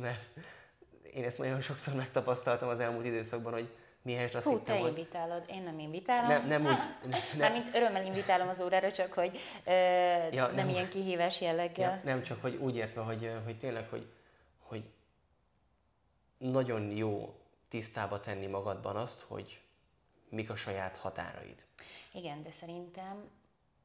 mert 0.00 0.28
én 1.14 1.24
ezt 1.24 1.38
nagyon 1.38 1.60
sokszor 1.60 1.94
megtapasztaltam 1.94 2.68
az 2.68 2.80
elmúlt 2.80 3.04
időszakban, 3.04 3.52
hogy 3.52 3.74
mihez 4.02 4.34
azt 4.34 4.44
Hú, 4.44 4.52
hittem, 4.52 4.76
te 4.76 4.80
hogy... 4.80 4.88
invitálod, 4.88 5.44
én 5.48 5.62
nem 5.62 5.78
invitálom. 5.78 6.28
Nem, 6.28 6.46
nem 6.46 6.66
úgy... 6.66 7.08
Nem, 7.38 7.52
mint 7.52 7.74
örömmel 7.74 8.04
invitálom 8.04 8.48
az 8.48 8.60
órára, 8.60 8.90
csak 8.90 9.12
hogy 9.12 9.38
ö, 9.64 9.70
ja, 9.70 10.46
nem, 10.46 10.54
nem 10.54 10.68
ilyen 10.68 10.88
kihívás 10.88 11.40
jelleggel. 11.40 11.90
Ja, 11.90 12.00
nem, 12.04 12.22
csak 12.22 12.42
hogy 12.42 12.54
úgy 12.54 12.76
értve, 12.76 13.00
hogy, 13.00 13.30
hogy 13.44 13.58
tényleg, 13.58 13.88
hogy, 13.88 14.06
hogy 14.58 14.90
nagyon 16.38 16.90
jó 16.90 17.34
tisztába 17.68 18.20
tenni 18.20 18.46
magadban 18.46 18.96
azt, 18.96 19.20
hogy 19.20 19.60
mik 20.28 20.50
a 20.50 20.56
saját 20.56 20.96
határaid. 20.96 21.66
Igen, 22.12 22.42
de 22.42 22.50
szerintem, 22.50 23.30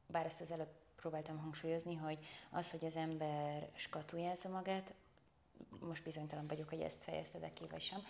bár 0.06 0.26
ezt 0.26 0.40
az 0.40 0.50
előbb 0.50 0.72
próbáltam 0.96 1.38
hangsúlyozni, 1.38 1.94
hogy 1.94 2.18
az, 2.50 2.70
hogy 2.70 2.84
az 2.84 2.96
ember 2.96 3.70
skatujázza 3.74 4.48
magát, 4.48 4.94
most 5.80 6.04
bizonytalan 6.04 6.46
vagyok, 6.46 6.68
hogy 6.68 6.80
ezt 6.80 7.02
fejezted 7.02 7.52
ki, 7.52 7.66
vagy 7.70 7.80
sem, 7.80 8.02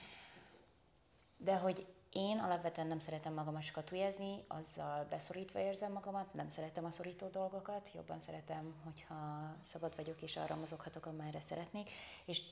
de 1.37 1.57
hogy 1.57 1.87
én 2.13 2.39
alapvetően 2.39 2.87
nem 2.87 2.99
szeretem 2.99 3.35
magamat 3.35 3.63
skatujázni, 3.63 4.45
azzal 4.49 5.05
beszorítva 5.05 5.59
érzem 5.59 5.93
magamat, 5.93 6.33
nem 6.33 6.49
szeretem 6.49 6.85
a 6.85 6.91
szorító 6.91 7.29
dolgokat, 7.29 7.91
jobban 7.95 8.21
szeretem, 8.21 8.75
hogyha 8.85 9.51
szabad 9.61 9.97
vagyok 9.97 10.23
és 10.23 10.37
arra 10.37 10.57
mozoghatok, 10.57 11.07
amerre 11.07 11.41
szeretnék, 11.41 11.91
és 12.25 12.43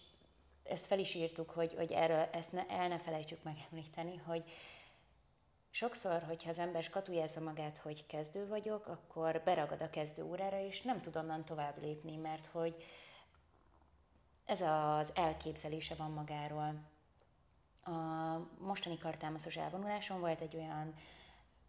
ezt 0.71 0.87
fel 0.87 0.99
is 0.99 1.15
írtuk, 1.15 1.51
hogy, 1.51 1.75
hogy 1.75 1.93
erről 1.93 2.29
ezt 2.33 2.53
ne, 2.53 2.67
el 2.67 2.89
ne 2.89 2.99
felejtsük 2.99 3.43
megemlíteni, 3.43 4.17
hogy 4.17 4.45
sokszor, 5.71 6.23
hogyha 6.23 6.49
az 6.49 6.59
ember 6.59 6.83
skatujázza 6.83 7.41
magát, 7.41 7.79
hogy 7.79 8.07
kezdő 8.07 8.47
vagyok, 8.47 8.87
akkor 8.87 9.43
beragad 9.45 9.83
a 9.83 9.91
kezdő 9.91 10.25
órára, 10.25 10.61
és 10.61 10.83
nem 10.83 11.01
tud 11.01 11.17
onnan 11.17 11.45
tovább 11.45 11.83
lépni, 11.83 12.17
mert 12.17 12.47
hogy 12.47 12.85
ez 14.45 14.61
az 14.61 15.13
elképzelése 15.15 15.95
van 15.95 16.11
magáról. 16.11 16.83
A 17.83 18.37
mostani 18.59 18.99
kartámaszos 18.99 19.57
elvonuláson 19.57 20.21
volt 20.21 20.41
egy 20.41 20.57
olyan 20.57 20.95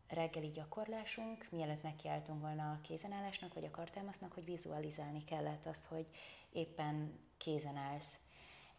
reggeli 0.07 0.49
gyakorlásunk, 0.49 1.47
mielőtt 1.51 1.81
nekiálltunk 1.81 2.41
volna 2.41 2.71
a 2.71 2.79
kézenállásnak, 2.81 3.53
vagy 3.53 3.65
a 3.65 3.71
kartámasznak, 3.71 4.33
hogy 4.33 4.45
vizualizálni 4.45 5.23
kellett 5.23 5.65
azt, 5.65 5.85
hogy 5.85 6.05
éppen 6.51 7.19
kézen 7.37 7.75
állsz. 7.75 8.17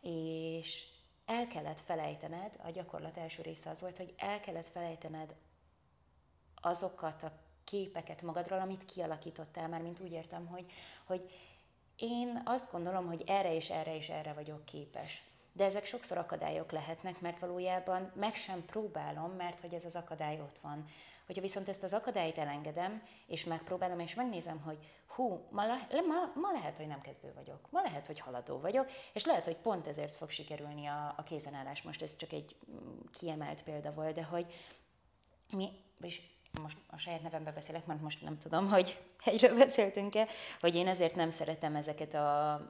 És 0.02 0.84
el 1.26 1.46
kellett 1.46 1.80
felejtened, 1.80 2.56
a 2.62 2.70
gyakorlat 2.70 3.16
első 3.16 3.42
része 3.42 3.70
az 3.70 3.80
volt, 3.80 3.96
hogy 3.96 4.14
el 4.16 4.40
kellett 4.40 4.66
felejtened 4.66 5.34
azokat 6.60 7.22
a 7.22 7.32
képeket 7.64 8.22
magadról, 8.22 8.60
amit 8.60 8.84
kialakítottál, 8.84 9.68
már 9.68 9.82
mint 9.82 10.00
úgy 10.00 10.12
értem, 10.12 10.46
hogy, 10.46 10.72
hogy 11.04 11.30
én 11.96 12.42
azt 12.44 12.70
gondolom, 12.70 13.06
hogy 13.06 13.22
erre 13.26 13.54
és 13.54 13.70
erre 13.70 13.96
és 13.96 14.08
erre 14.08 14.32
vagyok 14.32 14.64
képes. 14.64 15.22
De 15.52 15.64
ezek 15.64 15.84
sokszor 15.84 16.18
akadályok 16.18 16.70
lehetnek, 16.70 17.20
mert 17.20 17.40
valójában 17.40 18.12
meg 18.14 18.34
sem 18.34 18.64
próbálom, 18.64 19.30
mert 19.30 19.60
hogy 19.60 19.74
ez 19.74 19.84
az 19.84 19.96
akadály 19.96 20.40
ott 20.40 20.58
van. 20.58 20.86
Hogyha 21.32 21.46
viszont 21.46 21.68
ezt 21.68 21.82
az 21.82 21.92
akadályt 21.92 22.38
elengedem, 22.38 23.02
és 23.26 23.44
megpróbálom, 23.44 23.98
és 23.98 24.14
megnézem, 24.14 24.60
hogy 24.60 24.78
hú, 25.06 25.46
ma, 25.50 25.66
le, 25.66 25.86
ma, 25.90 26.40
ma 26.40 26.52
lehet, 26.52 26.76
hogy 26.76 26.86
nem 26.86 27.00
kezdő 27.00 27.32
vagyok, 27.34 27.70
ma 27.70 27.80
lehet, 27.80 28.06
hogy 28.06 28.18
haladó 28.18 28.58
vagyok, 28.58 28.90
és 29.12 29.24
lehet, 29.24 29.44
hogy 29.44 29.56
pont 29.56 29.86
ezért 29.86 30.12
fog 30.12 30.30
sikerülni 30.30 30.86
a, 30.86 31.14
a 31.16 31.22
kézenállás. 31.22 31.82
Most 31.82 32.02
ez 32.02 32.16
csak 32.16 32.32
egy 32.32 32.56
mm, 32.70 32.98
kiemelt 33.18 33.62
példa 33.62 33.92
volt, 33.92 34.14
de 34.14 34.22
hogy 34.22 34.46
mi, 35.52 35.68
és 36.00 36.20
most 36.60 36.76
a 36.86 36.96
saját 36.96 37.22
nevembe 37.22 37.52
beszélek, 37.52 37.86
mert 37.86 38.00
most 38.00 38.22
nem 38.22 38.38
tudom, 38.38 38.68
hogy 38.68 38.98
egyről 39.24 39.58
beszéltünk-e, 39.58 40.26
hogy 40.60 40.74
én 40.74 40.88
ezért 40.88 41.14
nem 41.14 41.30
szeretem 41.30 41.74
ezeket 41.74 42.14
a 42.14 42.60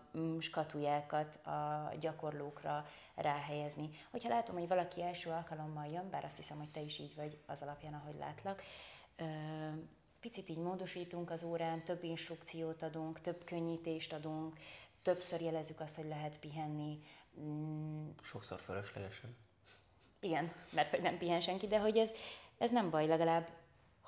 skatujákat 0.40 1.34
a 1.34 1.92
gyakorlókra 2.00 2.86
ráhelyezni. 3.14 3.90
Hogyha 4.10 4.28
látom, 4.28 4.58
hogy 4.58 4.68
valaki 4.68 5.02
első 5.02 5.30
alkalommal 5.30 5.86
jön, 5.86 6.10
bár 6.10 6.24
azt 6.24 6.36
hiszem, 6.36 6.58
hogy 6.58 6.70
te 6.70 6.80
is 6.80 6.98
így 6.98 7.14
vagy 7.14 7.38
az 7.46 7.62
alapján, 7.62 7.94
ahogy 7.94 8.16
látlak, 8.18 8.62
picit 10.20 10.48
így 10.48 10.58
módosítunk 10.58 11.30
az 11.30 11.42
órán, 11.42 11.84
több 11.84 12.04
instrukciót 12.04 12.82
adunk, 12.82 13.20
több 13.20 13.44
könnyítést 13.44 14.12
adunk, 14.12 14.58
többször 15.02 15.40
jelezzük 15.40 15.80
azt, 15.80 15.96
hogy 15.96 16.06
lehet 16.06 16.38
pihenni. 16.38 17.02
Mm. 17.40 18.08
Sokszor 18.22 18.60
fölöslegesen. 18.60 19.36
Igen, 20.20 20.52
mert 20.70 20.90
hogy 20.90 21.00
nem 21.00 21.18
pihen 21.18 21.40
senki, 21.40 21.66
de 21.66 21.78
hogy 21.78 21.96
ez, 21.96 22.14
ez 22.58 22.70
nem 22.70 22.90
baj, 22.90 23.06
legalább 23.06 23.48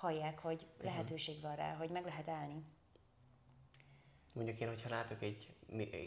hallják, 0.05 0.39
hogy 0.39 0.67
lehetőség 0.83 1.41
van 1.41 1.57
rá, 1.57 1.75
hogy 1.75 1.91
meg 1.91 2.05
lehet 2.05 2.29
állni. 2.29 2.63
Mondjuk 4.35 4.59
én, 4.59 4.69
hogyha 4.69 4.89
látok 4.89 5.23
egy, 5.23 5.53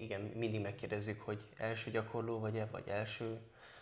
igen, 0.01 0.21
mindig 0.21 0.61
megkérdezzük, 0.61 1.21
hogy 1.21 1.47
első 1.57 1.91
gyakorló 1.91 2.39
vagy-e, 2.39 2.65
vagy 2.65 2.87
első 2.87 3.39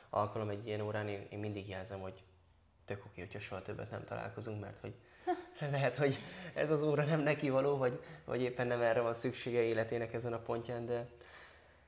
alkalom 0.10 0.50
egy 0.50 0.68
ilyen 0.68 0.82
órán, 0.82 1.08
én, 1.08 1.28
én 1.30 1.40
mindig 1.40 1.68
jelzem, 1.68 2.00
hogy 2.00 2.24
tök 2.86 3.06
oké, 3.06 3.22
hogyha 3.22 3.40
soha 3.40 3.62
többet 3.62 3.92
nem 3.92 4.06
találkozunk, 4.06 4.62
mert 4.62 4.80
hogy 4.80 4.94
lehet, 5.72 5.96
hogy 5.96 6.16
ez 6.54 6.72
az 6.72 6.84
óra 6.84 7.04
nem 7.04 7.20
neki 7.20 7.50
való, 7.50 7.78
vagy, 7.78 8.04
vagy 8.26 8.42
éppen 8.42 8.68
nem 8.68 8.82
erre 8.82 9.02
van 9.02 9.14
szüksége 9.14 9.62
életének 9.62 10.14
ezen 10.14 10.34
a 10.34 10.40
pontján, 10.40 10.86
de 10.86 11.10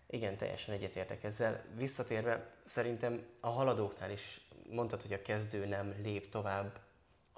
igen, 0.10 0.38
teljesen 0.38 0.74
egyetértek 0.76 1.24
ezzel. 1.24 1.64
Visszatérve, 1.76 2.54
szerintem 2.66 3.26
a 3.40 3.50
haladóknál 3.50 4.12
is 4.12 4.48
mondtad, 4.70 5.02
hogy 5.02 5.14
a 5.14 5.22
kezdő 5.22 5.66
nem 5.66 5.96
lép 6.04 6.30
tovább 6.30 6.86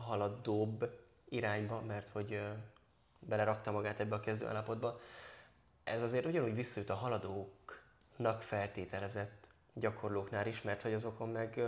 haladóbb 0.01 0.99
irányba, 1.29 1.81
mert 1.81 2.09
hogy 2.09 2.41
belerakta 3.19 3.71
magát 3.71 3.99
ebbe 3.99 4.15
a 4.15 4.19
kezdőállapotba. 4.19 4.99
Ez 5.83 6.01
azért 6.01 6.25
ugyanúgy 6.25 6.55
visszajut 6.55 6.89
a 6.89 6.95
haladóknak 6.95 8.41
feltételezett 8.41 9.47
gyakorlóknál 9.73 10.47
is, 10.47 10.61
mert 10.61 10.81
hogy 10.81 10.93
azokon 10.93 11.29
meg 11.29 11.61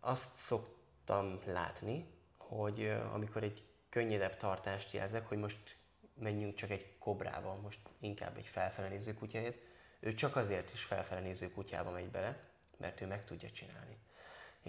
azt 0.00 0.36
szoktam 0.36 1.40
látni, 1.44 2.06
hogy 2.36 2.88
amikor 3.12 3.42
egy 3.42 3.62
könnyedebb 3.88 4.36
tartást 4.36 4.92
jelzek, 4.92 5.28
hogy 5.28 5.38
most 5.38 5.76
menjünk 6.14 6.54
csak 6.54 6.70
egy 6.70 6.98
kobrával, 6.98 7.56
most 7.56 7.78
inkább 8.00 8.36
egy 8.36 8.46
felfele 8.46 8.88
néző 8.88 9.14
kutyáért, 9.14 9.58
ő 10.00 10.14
csak 10.14 10.36
azért 10.36 10.72
is 10.72 10.82
felfele 10.82 11.20
néző 11.20 11.50
kutyába 11.50 11.90
megy 11.90 12.10
bele, 12.10 12.40
mert 12.76 13.00
ő 13.00 13.06
meg 13.06 13.24
tudja 13.24 13.50
csinálni 13.50 13.96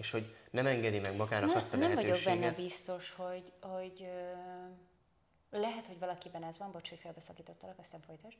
és 0.00 0.10
hogy 0.10 0.36
nem 0.50 0.66
engedi 0.66 0.98
meg 0.98 1.16
magának 1.16 1.50
ne, 1.50 1.56
azt 1.56 1.74
a 1.74 1.76
Nem 1.76 1.94
vagyok 1.94 2.18
benne 2.24 2.52
biztos, 2.52 3.10
hogy, 3.10 3.52
hogy 3.60 4.10
lehet, 5.50 5.86
hogy 5.86 5.98
valakiben 5.98 6.42
ez 6.42 6.58
van, 6.58 6.72
bocs, 6.72 6.88
hogy 6.88 6.98
felbeszakítottalak, 6.98 7.78
aztán 7.78 8.00
folytasd, 8.00 8.38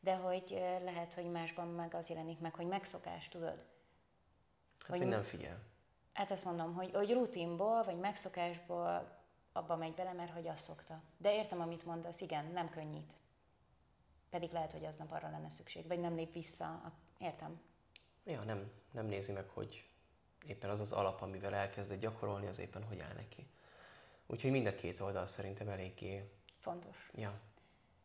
de 0.00 0.14
hogy 0.14 0.50
lehet, 0.84 1.14
hogy 1.14 1.24
másban 1.24 1.68
meg 1.68 1.94
az 1.94 2.08
jelenik 2.08 2.38
meg, 2.38 2.54
hogy 2.54 2.66
megszokás, 2.66 3.28
tudod? 3.28 3.66
Hát, 4.78 4.88
hogy, 4.88 4.98
hogy 4.98 5.06
nem 5.06 5.22
figyel. 5.22 5.58
Hát 6.12 6.30
azt 6.30 6.44
mondom, 6.44 6.74
hogy, 6.74 6.90
hogy 6.94 7.12
rutinból, 7.12 7.84
vagy 7.84 7.98
megszokásból 7.98 9.18
abba 9.52 9.76
megy 9.76 9.94
bele, 9.94 10.12
mert 10.12 10.32
hogy 10.32 10.48
azt 10.48 10.64
szokta. 10.64 11.02
De 11.16 11.34
értem, 11.34 11.60
amit 11.60 11.84
mondasz, 11.84 12.20
igen, 12.20 12.44
nem 12.44 12.70
könnyít. 12.70 13.12
Pedig 14.30 14.52
lehet, 14.52 14.72
hogy 14.72 14.84
aznap 14.84 15.12
arra 15.12 15.30
lenne 15.30 15.48
szükség, 15.48 15.86
vagy 15.86 16.00
nem 16.00 16.14
lép 16.14 16.32
vissza. 16.32 16.92
Értem. 17.18 17.60
Ja, 18.24 18.42
nem, 18.42 18.70
nem 18.90 19.06
nézi 19.06 19.32
meg, 19.32 19.48
hogy 19.48 19.84
éppen 20.46 20.70
az 20.70 20.80
az 20.80 20.92
alap, 20.92 21.22
amivel 21.22 21.54
elkezdett 21.54 22.00
gyakorolni, 22.00 22.46
az 22.46 22.58
éppen 22.58 22.84
hogy 22.84 23.00
áll 23.00 23.14
neki. 23.14 23.46
Úgyhogy 24.26 24.50
mind 24.50 24.66
a 24.66 24.74
két 24.74 25.00
oldal 25.00 25.26
szerintem 25.26 25.68
eléggé... 25.68 26.30
Fontos. 26.58 27.10
Ja. 27.14 27.40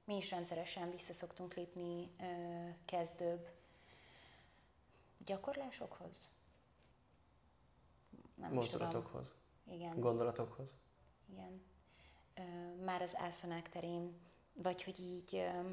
Mi 0.03 0.15
is 0.15 0.29
rendszeresen 0.29 0.91
visszaszoktunk 0.91 1.53
lépni 1.53 2.09
ö, 2.19 2.25
kezdőbb 2.85 3.49
gyakorlásokhoz. 5.25 6.29
Nem 8.35 8.53
Mozdulatokhoz. 8.53 9.35
Igen. 9.71 9.99
Gondolatokhoz. 9.99 10.75
Igen. 11.31 11.61
Ö, 12.35 12.41
már 12.83 13.01
az 13.01 13.17
ászanák 13.17 13.69
terén, 13.69 14.19
vagy 14.53 14.83
hogy 14.83 14.99
így 14.99 15.35
ö, 15.35 15.69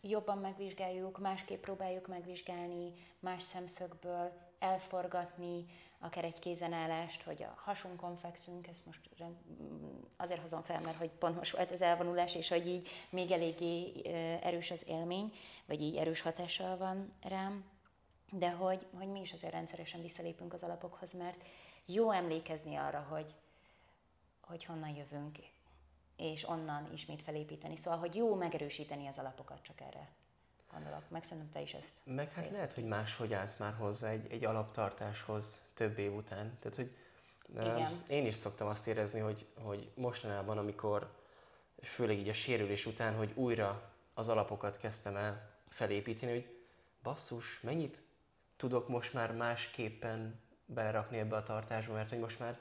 jobban 0.00 0.38
megvizsgáljuk, 0.38 1.18
másképp 1.18 1.62
próbáljuk 1.62 2.08
megvizsgálni, 2.08 2.92
más 3.18 3.42
szemszögből, 3.42 4.51
elforgatni, 4.62 5.66
akár 5.98 6.24
egy 6.24 6.38
kézenállást, 6.38 7.22
hogy 7.22 7.42
a 7.42 7.54
hasunkon 7.56 8.16
fekszünk, 8.16 8.66
ezt 8.66 8.86
most 8.86 9.00
azért 10.16 10.40
hozom 10.40 10.62
fel, 10.62 10.80
mert 10.80 10.96
hogy 10.96 11.10
pont 11.10 11.36
most 11.36 11.56
volt 11.56 11.70
az 11.70 11.82
elvonulás, 11.82 12.34
és 12.34 12.48
hogy 12.48 12.66
így 12.66 12.88
még 13.10 13.30
eléggé 13.30 13.92
erős 14.42 14.70
az 14.70 14.88
élmény, 14.88 15.32
vagy 15.66 15.80
így 15.80 15.96
erős 15.96 16.20
hatással 16.20 16.76
van 16.76 17.12
rám, 17.22 17.64
de 18.32 18.50
hogy, 18.50 18.86
hogy 18.98 19.08
mi 19.08 19.20
is 19.20 19.32
azért 19.32 19.52
rendszeresen 19.52 20.00
visszalépünk 20.00 20.52
az 20.52 20.62
alapokhoz, 20.62 21.12
mert 21.12 21.44
jó 21.86 22.10
emlékezni 22.10 22.76
arra, 22.76 23.06
hogy, 23.10 23.34
hogy 24.40 24.64
honnan 24.64 24.96
jövünk, 24.96 25.38
és 26.16 26.48
onnan 26.48 26.90
ismét 26.92 27.22
felépíteni. 27.22 27.76
Szóval, 27.76 27.98
hogy 27.98 28.14
jó 28.14 28.34
megerősíteni 28.34 29.06
az 29.06 29.18
alapokat, 29.18 29.62
csak 29.62 29.80
erre 29.80 30.08
gondolok. 30.72 31.02
Meg 31.08 31.24
szerintem 31.24 31.52
te 31.52 31.60
is 31.60 31.74
ezt 31.74 31.98
Meg 32.04 32.32
hát 32.32 32.44
részt. 32.44 32.54
lehet, 32.54 32.72
hogy 32.72 32.84
máshogy 32.84 33.32
állsz 33.32 33.56
már 33.56 33.74
hozzá 33.74 34.08
egy, 34.08 34.26
egy 34.30 34.44
alaptartáshoz 34.44 35.60
több 35.74 35.98
év 35.98 36.14
után. 36.14 36.56
Tehát, 36.60 36.76
hogy 36.76 36.96
Igen. 37.50 38.02
én 38.08 38.26
is 38.26 38.34
szoktam 38.34 38.66
azt 38.66 38.86
érezni, 38.86 39.20
hogy, 39.20 39.46
hogy 39.54 39.90
mostanában, 39.94 40.58
amikor 40.58 41.16
főleg 41.82 42.18
így 42.18 42.28
a 42.28 42.32
sérülés 42.32 42.86
után, 42.86 43.14
hogy 43.14 43.32
újra 43.34 43.90
az 44.14 44.28
alapokat 44.28 44.76
kezdtem 44.76 45.16
el 45.16 45.50
felépíteni, 45.68 46.32
hogy 46.32 46.56
basszus, 47.02 47.60
mennyit 47.60 48.02
tudok 48.56 48.88
most 48.88 49.12
már 49.12 49.32
másképpen 49.32 50.40
belerakni 50.66 51.18
ebbe 51.18 51.36
a 51.36 51.42
tartásba, 51.42 51.92
mert 51.92 52.08
hogy 52.08 52.18
most 52.18 52.38
már 52.38 52.58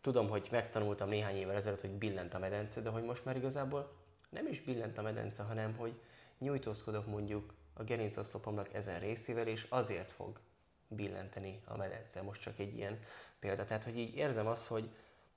tudom, 0.00 0.28
hogy 0.28 0.48
megtanultam 0.50 1.08
néhány 1.08 1.36
évvel 1.36 1.56
ezelőtt, 1.56 1.80
hogy 1.80 1.90
billent 1.90 2.34
a 2.34 2.38
medence, 2.38 2.80
de 2.80 2.90
hogy 2.90 3.02
most 3.02 3.24
már 3.24 3.36
igazából 3.36 3.92
nem 4.28 4.46
is 4.46 4.60
billent 4.60 4.98
a 4.98 5.02
medence, 5.02 5.42
hanem 5.42 5.76
hogy 5.76 6.00
nyújtózkodok 6.42 7.06
mondjuk 7.06 7.54
a 7.74 7.82
gerincaszlopomnak 7.82 8.74
ezen 8.74 9.00
részével, 9.00 9.46
és 9.46 9.66
azért 9.68 10.12
fog 10.12 10.40
billenteni 10.88 11.60
a 11.64 11.76
medence. 11.76 12.22
Most 12.22 12.40
csak 12.40 12.58
egy 12.58 12.76
ilyen 12.76 13.00
példa. 13.38 13.64
Tehát, 13.64 13.84
hogy 13.84 13.98
így 13.98 14.14
érzem 14.14 14.46
azt, 14.46 14.66
hogy 14.66 14.90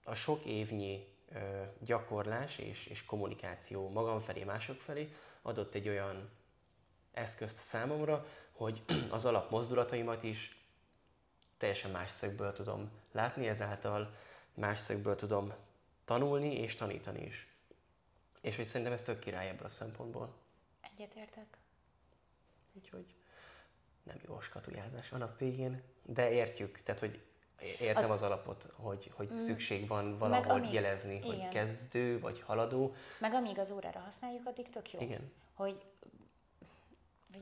a 0.04 0.16
sok 0.16 0.46
évnyi 0.46 1.08
ö, 1.32 1.64
gyakorlás 1.80 2.58
és, 2.58 2.86
és 2.86 3.06
kommunikáció 3.06 3.90
magam 3.90 4.20
felé, 4.20 4.44
mások 4.44 4.82
felé 4.82 5.14
adott 5.42 5.76
egy 5.76 5.88
olyan 5.88 6.30
eszközt 7.12 7.58
számomra, 7.58 8.26
hogy 8.52 8.84
az 9.10 9.26
alapmozdulataimat 9.26 10.24
is 10.24 10.64
teljesen 11.58 11.92
más 11.92 12.12
szögből 12.12 12.54
tudom 12.54 12.92
látni, 13.12 13.48
ezáltal 13.48 14.16
más 14.54 14.80
szögből 14.80 15.16
tudom 15.16 15.54
tanulni 16.06 16.60
és 16.60 16.76
tanítani 16.76 17.26
is. 17.26 17.48
És 18.42 18.56
hogy 18.56 18.66
szerintem 18.66 18.96
ez 18.96 19.04
tök 19.04 19.20
király 19.20 19.50
ebből 19.50 19.66
a 19.66 19.70
szempontból. 19.70 20.34
Egyetértek. 20.98 21.58
Úgyhogy 22.74 23.06
nem 24.04 24.18
jó 24.28 24.40
skatujázás 24.42 25.12
a 25.12 25.18
nap 25.18 25.40
végén, 25.40 25.82
de 26.04 26.32
értjük, 26.32 26.82
tehát 26.84 27.00
hogy 27.00 27.22
értem 27.60 27.96
az, 27.96 28.10
az 28.10 28.22
alapot, 28.22 28.68
hogy, 28.76 29.12
hogy 29.16 29.32
mm, 29.34 29.36
szükség 29.36 29.88
van 29.88 30.18
valahol 30.18 30.52
amíg, 30.52 30.74
jelezni, 30.74 31.16
igen. 31.16 31.28
hogy 31.28 31.48
kezdő 31.48 32.20
vagy 32.20 32.42
haladó. 32.42 32.94
Meg 33.20 33.34
amíg 33.34 33.60
az 33.60 33.72
órára 33.72 34.00
használjuk, 34.00 34.46
addig 34.46 34.70
tök 34.70 34.92
jó. 34.94 35.00
Igen. 35.00 35.32
Hogy 35.54 35.86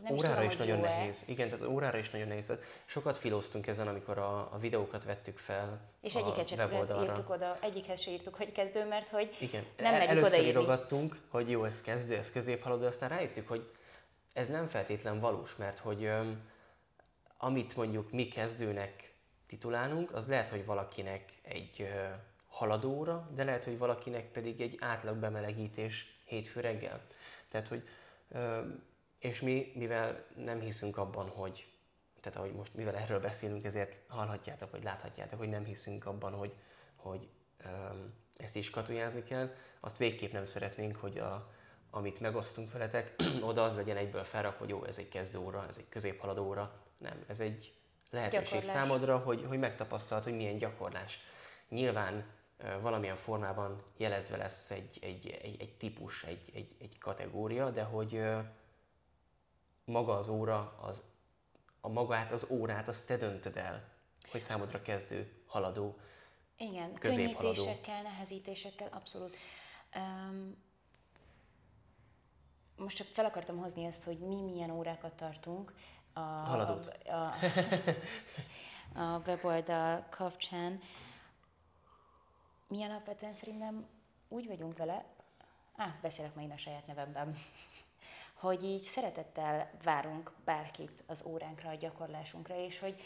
nem 0.03 0.13
órára 0.13 0.43
is, 0.43 0.51
is 0.51 0.57
nagyon 0.57 0.79
nehéz. 0.79 1.23
Igen, 1.27 1.49
tehát 1.49 1.65
órára 1.65 1.97
is 1.97 2.09
nagyon 2.09 2.27
nehéz. 2.27 2.51
Sokat 2.85 3.17
filóztunk 3.17 3.67
ezen, 3.67 3.87
amikor 3.87 4.17
a, 4.17 4.37
a 4.37 4.57
videókat 4.59 5.03
vettük 5.03 5.37
fel 5.37 5.81
És 6.01 6.15
egyiket 6.15 6.47
sem 6.47 6.71
írtuk 7.01 7.29
oda, 7.29 7.57
egyikhez 7.61 7.99
se 7.99 8.11
írtuk, 8.11 8.35
hogy 8.35 8.51
kezdő, 8.51 8.87
mert 8.87 9.09
hogy 9.09 9.35
Igen. 9.39 9.65
nem 9.77 9.93
El, 9.93 10.01
Először 10.01 10.33
odaírni. 10.33 10.49
írogattunk, 10.49 11.17
hogy 11.27 11.49
jó, 11.49 11.63
ez 11.63 11.81
kezdő, 11.81 12.15
ez 12.15 12.31
középhaladó, 12.31 12.85
aztán 12.85 13.09
rájöttük, 13.09 13.47
hogy 13.47 13.71
ez 14.33 14.47
nem 14.47 14.67
feltétlen 14.67 15.19
valós, 15.19 15.55
mert 15.55 15.79
hogy 15.79 16.03
um, 16.03 16.41
amit 17.37 17.75
mondjuk 17.75 18.11
mi 18.11 18.27
kezdőnek 18.27 19.13
titulálunk, 19.47 20.13
az 20.13 20.27
lehet, 20.27 20.49
hogy 20.49 20.65
valakinek 20.65 21.31
egy 21.41 21.79
uh, 21.79 21.87
haladóra, 22.49 23.29
de 23.35 23.43
lehet, 23.43 23.63
hogy 23.63 23.77
valakinek 23.77 24.31
pedig 24.31 24.61
egy 24.61 24.77
átlag 24.79 25.17
bemelegítés 25.17 26.17
hétfő 26.25 26.59
reggel. 26.59 27.01
Tehát, 27.49 27.67
hogy 27.67 27.87
um, 28.27 28.83
és 29.23 29.41
mi, 29.41 29.71
mivel 29.75 30.25
nem 30.35 30.59
hiszünk 30.59 30.97
abban, 30.97 31.29
hogy, 31.29 31.67
tehát 32.21 32.37
ahogy 32.37 32.53
most, 32.53 32.73
mivel 32.75 32.95
erről 32.95 33.19
beszélünk, 33.19 33.63
ezért 33.63 33.97
hallhatjátok, 34.07 34.71
vagy 34.71 34.83
láthatjátok, 34.83 35.39
hogy 35.39 35.49
nem 35.49 35.63
hiszünk 35.63 36.05
abban, 36.05 36.33
hogy, 36.33 36.53
hogy 36.95 37.27
um, 37.65 38.13
ezt 38.37 38.55
is 38.55 38.69
katujázni 38.69 39.23
kell, 39.23 39.53
azt 39.79 39.97
végképp 39.97 40.31
nem 40.31 40.45
szeretnénk, 40.45 40.95
hogy 40.95 41.17
a, 41.17 41.51
amit 41.89 42.19
megosztunk 42.19 42.71
veletek, 42.71 43.15
oda 43.49 43.63
az 43.63 43.75
legyen 43.75 43.97
egyből 43.97 44.23
felrak, 44.23 44.57
hogy 44.57 44.69
jó, 44.69 44.83
ez 44.83 44.97
egy 44.97 45.09
kezdőóra, 45.09 45.65
ez 45.67 45.77
egy 45.77 45.89
középhaladóra. 45.89 46.81
Nem, 46.97 47.23
ez 47.27 47.39
egy 47.39 47.73
lehetőség 48.09 48.43
gyakorlás. 48.43 48.75
számodra, 48.75 49.17
hogy, 49.17 49.45
hogy 49.47 49.59
megtapasztalt, 49.59 50.23
hogy 50.23 50.35
milyen 50.35 50.57
gyakorlás. 50.57 51.19
Nyilván 51.69 52.25
valamilyen 52.81 53.15
formában 53.15 53.83
jelezve 53.97 54.37
lesz 54.37 54.71
egy, 54.71 54.99
egy, 55.01 55.39
egy, 55.41 55.61
egy 55.61 55.73
típus, 55.77 56.23
egy, 56.23 56.51
egy, 56.53 56.75
egy 56.79 56.97
kategória, 56.97 57.69
de 57.69 57.83
hogy 57.83 58.21
maga 59.85 60.17
az 60.17 60.27
óra, 60.27 60.77
az, 60.81 61.01
a 61.81 61.89
magát, 61.89 62.31
az 62.31 62.47
órát, 62.49 62.87
azt 62.87 63.05
te 63.05 63.17
döntöd 63.17 63.57
el, 63.57 63.89
hogy 64.31 64.41
számodra 64.41 64.81
kezdő, 64.81 65.43
haladó, 65.47 65.95
Igen, 66.57 66.93
könnyítésekkel, 66.93 68.01
nehezítésekkel, 68.01 68.87
abszolút. 68.91 69.35
Um, 69.95 70.55
most 72.77 72.95
csak 72.95 73.07
fel 73.07 73.25
akartam 73.25 73.57
hozni 73.57 73.85
ezt, 73.85 74.03
hogy 74.03 74.19
mi 74.19 74.41
milyen 74.41 74.71
órákat 74.71 75.13
tartunk. 75.13 75.73
A, 76.13 76.19
Haladót. 76.19 76.87
A, 76.87 77.11
a, 77.11 77.33
a 79.01 79.21
weboldal 79.25 80.07
kapcsán. 80.09 80.79
Mi 82.67 82.83
alapvetően 82.83 83.33
szerintem 83.33 83.87
úgy 84.27 84.47
vagyunk 84.47 84.77
vele, 84.77 85.05
á, 85.75 85.97
beszélek 86.01 86.35
meg 86.35 86.43
én 86.43 86.51
a 86.51 86.57
saját 86.57 86.87
nevemben 86.87 87.37
hogy 88.43 88.63
így 88.63 88.81
szeretettel 88.81 89.71
várunk 89.83 90.31
bárkit 90.45 91.03
az 91.07 91.25
óránkra, 91.25 91.69
a 91.69 91.75
gyakorlásunkra, 91.75 92.65
és 92.65 92.79
hogy 92.79 93.01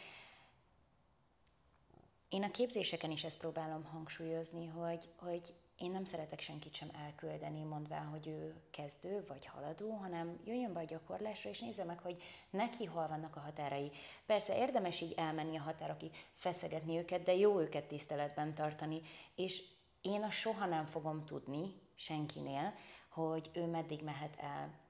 én 2.30 2.44
a 2.44 2.52
képzéseken 2.52 3.12
is 3.12 3.24
ezt 3.24 3.38
próbálom 3.38 3.84
hangsúlyozni, 3.84 4.68
hogy, 4.68 5.10
hogy 5.16 5.54
én 5.78 5.92
nem 5.92 6.06
szeretek 6.06 6.40
senkit 6.40 6.74
sem 6.74 6.90
elküldeni, 7.06 7.64
mondván, 7.64 8.06
hogy 8.06 8.28
ő 8.28 8.56
kezdő 8.72 9.24
vagy 9.28 9.46
haladó, 9.46 9.92
hanem 9.92 10.40
jöjjön 10.46 10.74
be 10.74 10.80
a 10.80 10.84
gyakorlásra, 10.84 11.50
és 11.50 11.60
nézze 11.60 11.84
meg, 11.84 12.00
hogy 12.00 12.22
neki 12.50 12.86
hol 12.86 13.08
vannak 13.08 13.36
a 13.36 13.40
határai. 13.40 13.92
Persze 14.26 14.58
érdemes 14.58 15.02
így 15.02 15.14
elmenni 15.18 15.58
a 15.58 15.62
határokig, 15.62 16.12
feszegetni 16.34 16.98
őket, 16.98 17.24
de 17.24 17.36
jó 17.36 17.60
őket 17.60 17.88
tiszteletben 17.88 18.54
tartani, 18.54 19.02
és 19.36 19.64
én 20.02 20.24
a 20.24 20.30
soha 20.30 20.66
nem 20.66 20.86
fogom 20.86 21.26
tudni 21.26 21.74
senkinél, 21.96 22.74
hogy 23.10 23.50
ő 23.54 23.66
meddig 23.66 24.04
mehet 24.04 24.36
el 24.40 24.86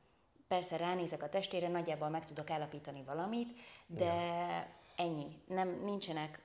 persze 0.47 0.77
ránézek 0.77 1.23
a 1.23 1.29
testére, 1.29 1.67
nagyjából 1.67 2.09
meg 2.09 2.25
tudok 2.25 2.49
állapítani 2.49 3.03
valamit, 3.03 3.59
de 3.87 4.05
ja. 4.05 4.67
ennyi. 4.95 5.41
Nem, 5.47 5.79
nincsenek, 5.83 6.41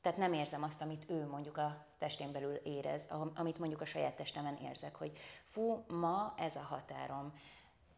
tehát 0.00 0.18
nem 0.18 0.32
érzem 0.32 0.62
azt, 0.62 0.80
amit 0.80 1.10
ő 1.10 1.26
mondjuk 1.26 1.56
a 1.56 1.86
testén 1.98 2.32
belül 2.32 2.54
érez, 2.54 3.10
amit 3.34 3.58
mondjuk 3.58 3.80
a 3.80 3.84
saját 3.84 4.16
testemen 4.16 4.56
érzek, 4.56 4.96
hogy 4.96 5.18
fú, 5.44 5.84
ma 5.88 6.34
ez 6.36 6.56
a 6.56 6.62
határom, 6.62 7.32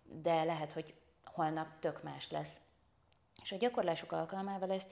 de 0.04 0.44
lehet, 0.44 0.72
hogy 0.72 0.94
holnap 1.24 1.78
tök 1.78 2.02
más 2.02 2.30
lesz. 2.30 2.60
És 3.42 3.52
a 3.52 3.56
gyakorlások 3.56 4.12
alkalmával 4.12 4.70
ezt 4.70 4.90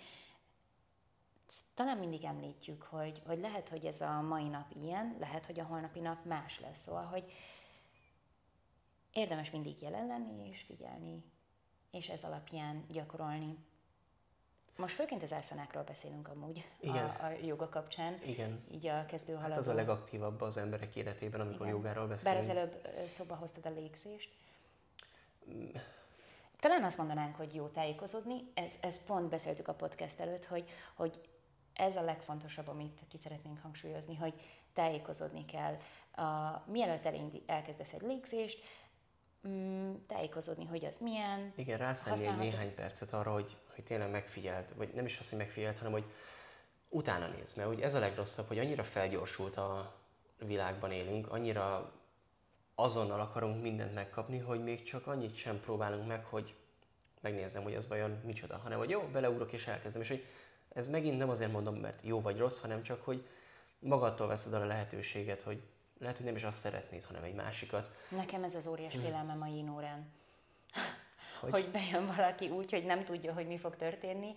talán 1.74 1.98
mindig 1.98 2.24
említjük, 2.24 2.82
hogy, 2.82 3.22
hogy 3.26 3.38
lehet, 3.38 3.68
hogy 3.68 3.84
ez 3.84 4.00
a 4.00 4.20
mai 4.20 4.48
nap 4.48 4.66
ilyen, 4.82 5.16
lehet, 5.20 5.46
hogy 5.46 5.60
a 5.60 5.64
holnapi 5.64 6.00
nap 6.00 6.24
más 6.24 6.60
lesz. 6.60 6.80
Szóval, 6.80 7.04
hogy 7.04 7.32
érdemes 9.14 9.50
mindig 9.50 9.82
jelen 9.82 10.06
lenni 10.06 10.48
és 10.48 10.60
figyelni, 10.60 11.24
és 11.90 12.08
ez 12.08 12.24
alapján 12.24 12.84
gyakorolni. 12.90 13.56
Most 14.76 14.94
főként 14.94 15.22
az 15.22 15.32
elszanákról 15.32 15.82
beszélünk 15.82 16.28
amúgy 16.28 16.64
Igen. 16.80 17.08
A, 17.08 17.24
a 17.24 17.30
joga 17.42 17.68
kapcsán. 17.68 18.18
Igen. 18.24 18.64
Így 18.70 18.86
a 18.86 19.06
kezdő. 19.06 19.34
Hát 19.34 19.56
az 19.56 19.68
a 19.68 19.74
legaktívabb 19.74 20.40
az 20.40 20.56
emberek 20.56 20.96
életében, 20.96 21.40
amikor 21.40 21.66
Igen. 21.66 21.76
jogáról 21.76 22.06
beszélünk. 22.06 22.34
Bár 22.34 22.36
az 22.36 22.48
előbb 22.48 22.88
szóba 23.08 23.34
hoztad 23.34 23.66
a 23.66 23.70
légzést. 23.70 24.30
Talán 26.60 26.84
azt 26.84 26.96
mondanánk, 26.96 27.36
hogy 27.36 27.54
jó 27.54 27.66
tájékozódni, 27.66 28.50
ez, 28.54 28.74
ez 28.80 29.04
pont 29.04 29.28
beszéltük 29.28 29.68
a 29.68 29.74
podcast 29.74 30.20
előtt, 30.20 30.44
hogy, 30.44 30.64
hogy 30.94 31.20
ez 31.74 31.96
a 31.96 32.02
legfontosabb, 32.02 32.68
amit 32.68 33.00
ki 33.08 33.18
szeretnénk 33.18 33.60
hangsúlyozni, 33.62 34.14
hogy 34.14 34.34
tájékozódni 34.72 35.44
kell. 35.44 35.76
A, 36.24 36.62
mielőtt 36.66 37.04
elindi, 37.04 37.42
elkezdesz 37.46 37.92
egy 37.92 38.02
légzést, 38.02 38.64
mm, 39.48 39.94
tájékozódni, 40.06 40.64
hogy 40.64 40.84
az 40.84 40.98
milyen. 40.98 41.52
Igen, 41.56 41.78
rászállni 41.78 42.26
egy 42.26 42.36
néhány 42.36 42.74
percet 42.74 43.12
arra, 43.12 43.32
hogy, 43.32 43.56
hogy 43.74 43.84
tényleg 43.84 44.10
megfigyelt, 44.10 44.72
vagy 44.76 44.94
nem 44.94 45.04
is 45.04 45.18
azt, 45.18 45.28
hogy 45.28 45.38
megfigyelt, 45.38 45.78
hanem 45.78 45.92
hogy 45.92 46.04
utána 46.88 47.28
néz, 47.28 47.54
mert 47.54 47.68
ugye 47.68 47.84
ez 47.84 47.94
a 47.94 47.98
legrosszabb, 47.98 48.46
hogy 48.46 48.58
annyira 48.58 48.84
felgyorsult 48.84 49.56
a 49.56 49.94
világban 50.38 50.92
élünk, 50.92 51.30
annyira 51.30 51.92
azonnal 52.74 53.20
akarunk 53.20 53.62
mindent 53.62 53.94
megkapni, 53.94 54.38
hogy 54.38 54.62
még 54.62 54.82
csak 54.82 55.06
annyit 55.06 55.36
sem 55.36 55.60
próbálunk 55.60 56.06
meg, 56.06 56.24
hogy 56.24 56.54
megnézzem, 57.20 57.62
hogy 57.62 57.74
az 57.74 57.88
vajon 57.88 58.20
micsoda, 58.24 58.56
hanem 58.56 58.78
hogy 58.78 58.90
jó, 58.90 59.00
beleugrok 59.00 59.52
és 59.52 59.66
elkezdem, 59.66 60.02
és 60.02 60.08
hogy 60.08 60.24
ez 60.68 60.88
megint 60.88 61.18
nem 61.18 61.28
azért 61.28 61.52
mondom, 61.52 61.74
mert 61.74 62.02
jó 62.02 62.20
vagy 62.20 62.38
rossz, 62.38 62.58
hanem 62.58 62.82
csak, 62.82 63.04
hogy 63.04 63.26
magadtól 63.78 64.26
veszed 64.26 64.52
el 64.52 64.62
a 64.62 64.66
lehetőséget, 64.66 65.42
hogy 65.42 65.62
lehet, 66.04 66.16
hogy 66.16 66.26
nem 66.26 66.36
is 66.36 66.44
azt 66.44 66.58
szeretnéd, 66.58 67.04
hanem 67.04 67.22
egy 67.22 67.34
másikat. 67.34 67.90
Nekem 68.08 68.42
ez 68.42 68.54
az 68.54 68.66
óriás 68.66 68.94
félelmem 68.94 69.42
a 69.42 69.70
órán. 69.72 70.12
Hogy? 71.40 71.52
hogy 71.52 71.70
bejön 71.70 72.06
valaki 72.06 72.48
úgy, 72.48 72.70
hogy 72.70 72.84
nem 72.84 73.04
tudja, 73.04 73.32
hogy 73.32 73.46
mi 73.46 73.58
fog 73.58 73.76
történni. 73.76 74.34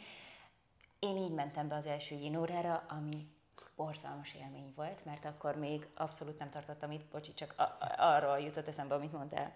Én 1.00 1.18
így 1.18 1.32
mentem 1.32 1.68
be 1.68 1.76
az 1.76 1.86
első 1.86 2.16
órára, 2.38 2.84
ami 2.88 3.28
borzalmas 3.76 4.34
élmény 4.34 4.74
volt, 4.76 5.06
mert 5.06 5.26
akkor 5.26 5.56
még 5.56 5.88
abszolút 5.96 6.40
nem 6.40 6.50
tartottam 6.50 6.92
itt, 6.92 7.06
bocsi, 7.06 7.34
csak 7.34 7.54
a- 7.58 7.78
arról 7.98 8.40
jutott 8.40 8.68
eszembe, 8.68 8.96
amit 8.96 9.12
mondtál. 9.12 9.54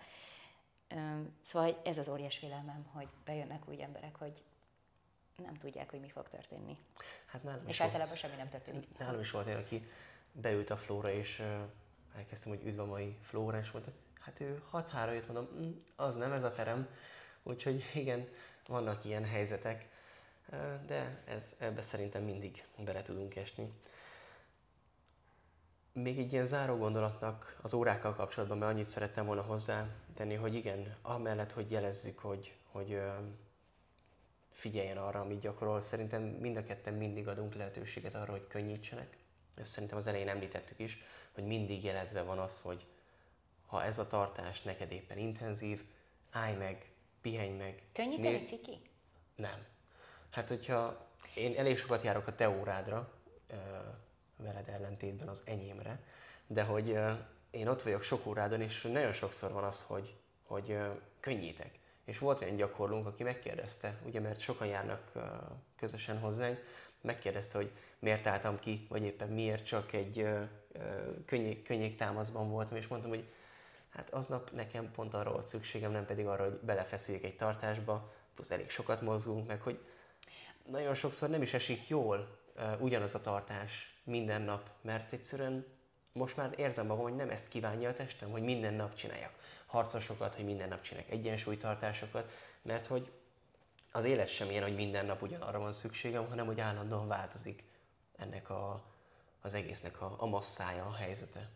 Szóval 1.41 1.82
ez 1.84 1.97
az 1.97 2.10
óriás 2.10 2.38
félelmem, 2.38 2.86
hogy 2.91 3.08
bejönnek 3.26 3.69
úgy 3.69 3.80
emberek, 3.80 4.15
hogy 4.15 4.43
nem 5.36 5.56
tudják, 5.56 5.89
hogy 5.89 6.00
mi 6.00 6.10
fog 6.10 6.28
történni. 6.28 6.76
Hát 7.26 7.43
nálam 7.43 7.67
és 7.67 7.82
általában 7.82 8.15
semmi 8.15 8.36
nem 8.36 8.50
történik. 8.50 8.97
Nálam 8.97 9.19
is 9.19 9.32
volt 9.32 9.45
olyan, 9.45 9.60
aki 9.60 9.89
beült 10.32 10.69
a 10.69 10.78
Flóra, 10.78 11.12
és 11.12 11.43
elkezdtem, 12.15 12.52
hogy 12.52 12.67
üdv 12.67 12.80
a 12.80 12.86
mai 12.86 13.17
Flóra, 13.21 13.60
és 13.60 13.71
mondta, 13.71 13.91
hát 14.19 14.39
ő 14.39 14.62
6 14.69 14.89
3 14.89 15.13
jött, 15.13 15.28
mondom, 15.28 15.47
mm, 15.62 15.71
az 15.95 16.15
nem 16.15 16.32
ez 16.32 16.43
a 16.43 16.52
terem. 16.52 16.88
Úgyhogy 17.43 17.84
igen, 17.93 18.28
vannak 18.67 19.06
ilyen 19.06 19.26
helyzetek, 19.26 19.89
de 20.86 21.21
ez, 21.26 21.56
ebbe 21.58 21.82
szerintem 21.82 22.24
mindig 22.24 22.63
bele 22.78 23.02
tudunk 23.02 23.36
esni. 23.36 23.71
Még 25.93 26.19
egy 26.19 26.34
ilyen 26.34 26.45
záró 26.45 26.78
gondolatnak 26.78 27.60
az 27.62 27.74
órákkal 27.74 28.15
kapcsolatban, 28.15 28.58
mert 28.58 28.71
annyit 28.71 28.86
szerettem 28.86 29.26
volna 29.26 29.41
hozzá 29.41 29.88
tenni, 30.13 30.36
hogy 30.36 30.56
igen, 30.56 30.95
amellett, 31.02 31.52
hogy 31.52 31.71
jelezzük, 31.71 32.19
hogy, 32.19 32.54
hogy 32.71 33.02
figyeljen 34.52 34.97
arra, 34.97 35.19
amit 35.19 35.39
gyakorol, 35.39 35.82
szerintem 35.82 36.21
mind 36.21 36.58
a 36.58 36.63
ketten 36.63 36.93
mindig 36.93 37.28
adunk 37.28 37.56
lehetőséget 37.56 38.13
arra, 38.13 38.32
hogy 38.32 38.47
könnyítsenek. 38.47 39.17
Ezt 39.56 39.71
szerintem 39.71 39.97
az 39.97 40.08
elején 40.08 40.30
említettük 40.30 40.80
is, 40.80 41.04
hogy 41.33 41.45
mindig 41.45 41.83
jelezve 41.83 42.21
van 42.21 42.39
az, 42.39 42.59
hogy 42.59 42.85
ha 43.65 43.83
ez 43.83 43.99
a 43.99 44.07
tartás 44.07 44.61
neked 44.61 44.91
éppen 44.91 45.17
intenzív, 45.17 45.83
állj 46.31 46.55
meg, 46.55 46.91
pihenj 47.21 47.57
meg. 47.57 47.83
Könnyíteni 47.93 48.35
Nél... 48.35 48.45
ciki? 48.45 48.81
Nem. 49.35 49.65
Hát, 50.29 50.47
hogyha 50.47 51.07
én 51.35 51.55
elég 51.57 51.77
sokat 51.77 52.03
járok 52.03 52.27
a 52.27 52.35
te 52.35 52.49
órádra, 52.49 53.13
veled 54.37 54.69
ellentétben 54.69 55.27
az 55.27 55.41
enyémre, 55.45 55.99
de 56.47 56.63
hogy 56.63 56.97
én 57.51 57.67
ott 57.67 57.81
vagyok 57.81 58.03
sok 58.03 58.25
órádon, 58.25 58.61
és 58.61 58.81
nagyon 58.81 59.13
sokszor 59.13 59.51
van 59.51 59.63
az, 59.63 59.81
hogy, 59.81 60.15
hogy 60.43 60.77
könnyítek. 61.19 61.79
És 62.05 62.17
volt 62.17 62.41
olyan 62.41 62.55
gyakorlónk, 62.55 63.07
aki 63.07 63.23
megkérdezte, 63.23 63.97
ugye 64.05 64.19
mert 64.19 64.39
sokan 64.39 64.67
járnak 64.67 65.11
közösen 65.75 66.19
hozzánk, 66.19 66.59
megkérdezte, 67.01 67.57
hogy 67.57 67.71
miért 67.99 68.27
álltam 68.27 68.59
ki, 68.59 68.85
vagy 68.89 69.03
éppen 69.03 69.29
miért 69.29 69.65
csak 69.65 69.93
egy 69.93 70.27
könnyék, 71.25 71.63
könnyék 71.63 71.97
támaszban 71.97 72.49
voltam, 72.49 72.77
és 72.77 72.88
mondtam, 72.88 73.12
hogy 73.12 73.25
hát 73.89 74.10
aznap 74.10 74.51
nekem 74.51 74.91
pont 74.91 75.13
arra 75.13 75.31
volt 75.31 75.47
szükségem, 75.47 75.91
nem 75.91 76.05
pedig 76.05 76.25
arra, 76.25 76.43
hogy 76.43 76.53
belefeszüljek 76.53 77.23
egy 77.23 77.36
tartásba, 77.36 78.13
plusz 78.36 78.51
elég 78.51 78.69
sokat 78.69 79.01
mozgunk, 79.01 79.47
meg 79.47 79.62
hogy 79.62 79.79
nagyon 80.65 80.93
sokszor 80.93 81.29
nem 81.29 81.41
is 81.41 81.53
esik 81.53 81.88
jól 81.88 82.39
ugyanaz 82.79 83.15
a 83.15 83.21
tartás 83.21 83.99
minden 84.03 84.41
nap, 84.41 84.69
mert 84.81 85.13
egyszerűen 85.13 85.65
most 86.13 86.38
már 86.38 86.53
érzem 86.57 86.86
magam, 86.86 87.03
hogy 87.03 87.15
nem 87.15 87.29
ezt 87.29 87.47
kívánja 87.47 87.89
a 87.89 87.93
testem, 87.93 88.31
hogy 88.31 88.41
minden 88.41 88.73
nap 88.73 88.95
csináljak 88.95 89.34
harcosokat, 89.65 90.36
hogy 90.36 90.45
minden 90.45 90.69
nap 90.69 90.81
csináljak 90.81 91.12
egyensúlytartásokat, 91.12 92.31
mert 92.62 92.86
hogy 92.86 93.12
az 93.91 94.03
élet 94.03 94.27
sem 94.27 94.49
ilyen, 94.49 94.63
hogy 94.63 94.75
minden 94.75 95.05
nap 95.05 95.21
ugyanarra 95.21 95.60
van 95.60 95.73
szükségem, 95.73 96.27
hanem 96.27 96.45
hogy 96.45 96.60
állandóan 96.60 97.07
változik 97.07 97.63
ennek 98.17 98.49
a, 98.49 98.84
az 99.41 99.54
egésznek 99.54 100.01
a, 100.01 100.15
a 100.17 100.25
masszája, 100.25 100.86
a 100.86 100.93
helyzete. 100.93 101.49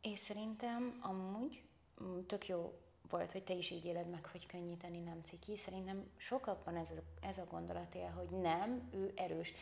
És 0.00 0.18
szerintem 0.18 0.98
amúgy 1.02 1.62
mm, 2.02 2.20
tök 2.26 2.46
jó 2.46 2.78
volt, 3.10 3.32
hogy 3.32 3.44
te 3.44 3.54
is 3.54 3.70
így 3.70 3.84
éled 3.84 4.08
meg, 4.08 4.26
hogy 4.26 4.46
könnyíteni 4.46 4.98
nem 4.98 5.20
ciki. 5.24 5.56
Szerintem 5.56 6.10
sokakban 6.16 6.76
ez 6.76 6.90
a, 6.90 7.26
ez 7.26 7.38
a 7.38 7.44
gondolat 7.44 7.94
él, 7.94 8.10
hogy 8.10 8.28
nem, 8.28 8.88
ő 8.92 9.12
erős. 9.16 9.52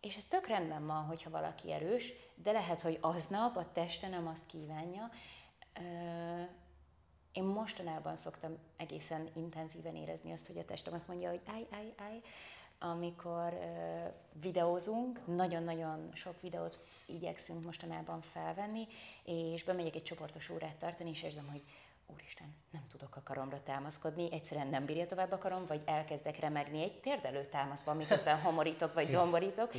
És 0.00 0.16
ez 0.16 0.24
tök 0.24 0.46
rendben 0.46 0.86
van, 0.86 1.04
hogyha 1.04 1.30
valaki 1.30 1.72
erős, 1.72 2.12
de 2.34 2.52
lehet, 2.52 2.80
hogy 2.80 2.98
aznap 3.00 3.56
a 3.56 3.72
teste 3.72 4.08
nem 4.08 4.26
azt 4.26 4.46
kívánja. 4.46 5.10
Én 7.32 7.44
mostanában 7.44 8.16
szoktam 8.16 8.58
egészen 8.76 9.30
intenzíven 9.34 9.96
érezni 9.96 10.32
azt, 10.32 10.46
hogy 10.46 10.58
a 10.58 10.64
testem 10.64 10.92
azt 10.92 11.08
mondja, 11.08 11.30
hogy 11.30 11.40
állj, 11.46 11.66
állj, 11.70 11.94
állj, 11.96 12.20
amikor 12.90 13.52
uh, 13.52 14.12
videózunk, 14.40 15.26
nagyon-nagyon 15.26 16.10
sok 16.14 16.40
videót 16.40 16.78
igyekszünk 17.06 17.64
mostanában 17.64 18.20
felvenni, 18.20 18.86
és 19.24 19.64
bemegyek 19.64 19.94
egy 19.94 20.02
csoportos 20.02 20.50
órát 20.50 20.76
tartani, 20.76 21.10
és 21.10 21.22
érzem, 21.22 21.48
hogy 21.50 21.62
úristen, 22.06 22.54
nem 22.70 22.86
tudok 22.88 23.16
a 23.16 23.22
karomra 23.24 23.62
támaszkodni, 23.62 24.32
egyszerűen 24.32 24.66
nem 24.66 24.84
bírja 24.84 25.06
tovább 25.06 25.32
a 25.32 25.38
karom, 25.38 25.64
vagy 25.66 25.82
elkezdek 25.84 26.38
remegni 26.38 26.82
egy 26.82 27.00
térdelő 27.00 27.44
támaszban, 27.44 27.96
miközben 27.96 28.40
homorítok, 28.40 28.94
vagy 28.94 29.10
domborítok. 29.18 29.72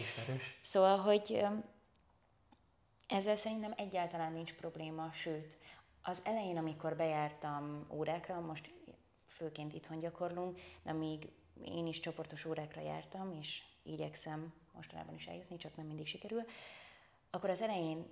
Szóval, 0.62 0.98
hogy 0.98 1.46
ezzel 3.08 3.38
szerintem 3.38 3.74
egyáltalán 3.78 4.34
nincs 4.34 4.54
probléma, 4.54 5.10
sőt, 5.14 5.58
az 6.02 6.22
elején, 6.24 6.58
amikor 6.58 6.96
bejártam 6.96 7.88
órákra, 7.92 8.40
most 8.40 8.75
főként 9.36 9.74
itthon 9.74 10.00
gyakorlunk, 10.00 10.60
de 10.84 10.92
még 10.94 11.30
én 11.64 11.88
is 11.88 12.00
csoportos 12.00 12.46
órákra 12.46 12.82
jártam, 12.82 13.34
és 13.40 13.64
igyekszem 13.84 14.54
mostanában 14.74 15.16
is 15.16 15.26
eljutni, 15.28 15.58
csak 15.58 15.76
nem 15.76 15.86
mindig 15.86 16.08
sikerül, 16.08 16.44
akkor 17.30 17.50
az 17.50 17.62
elején 17.62 18.06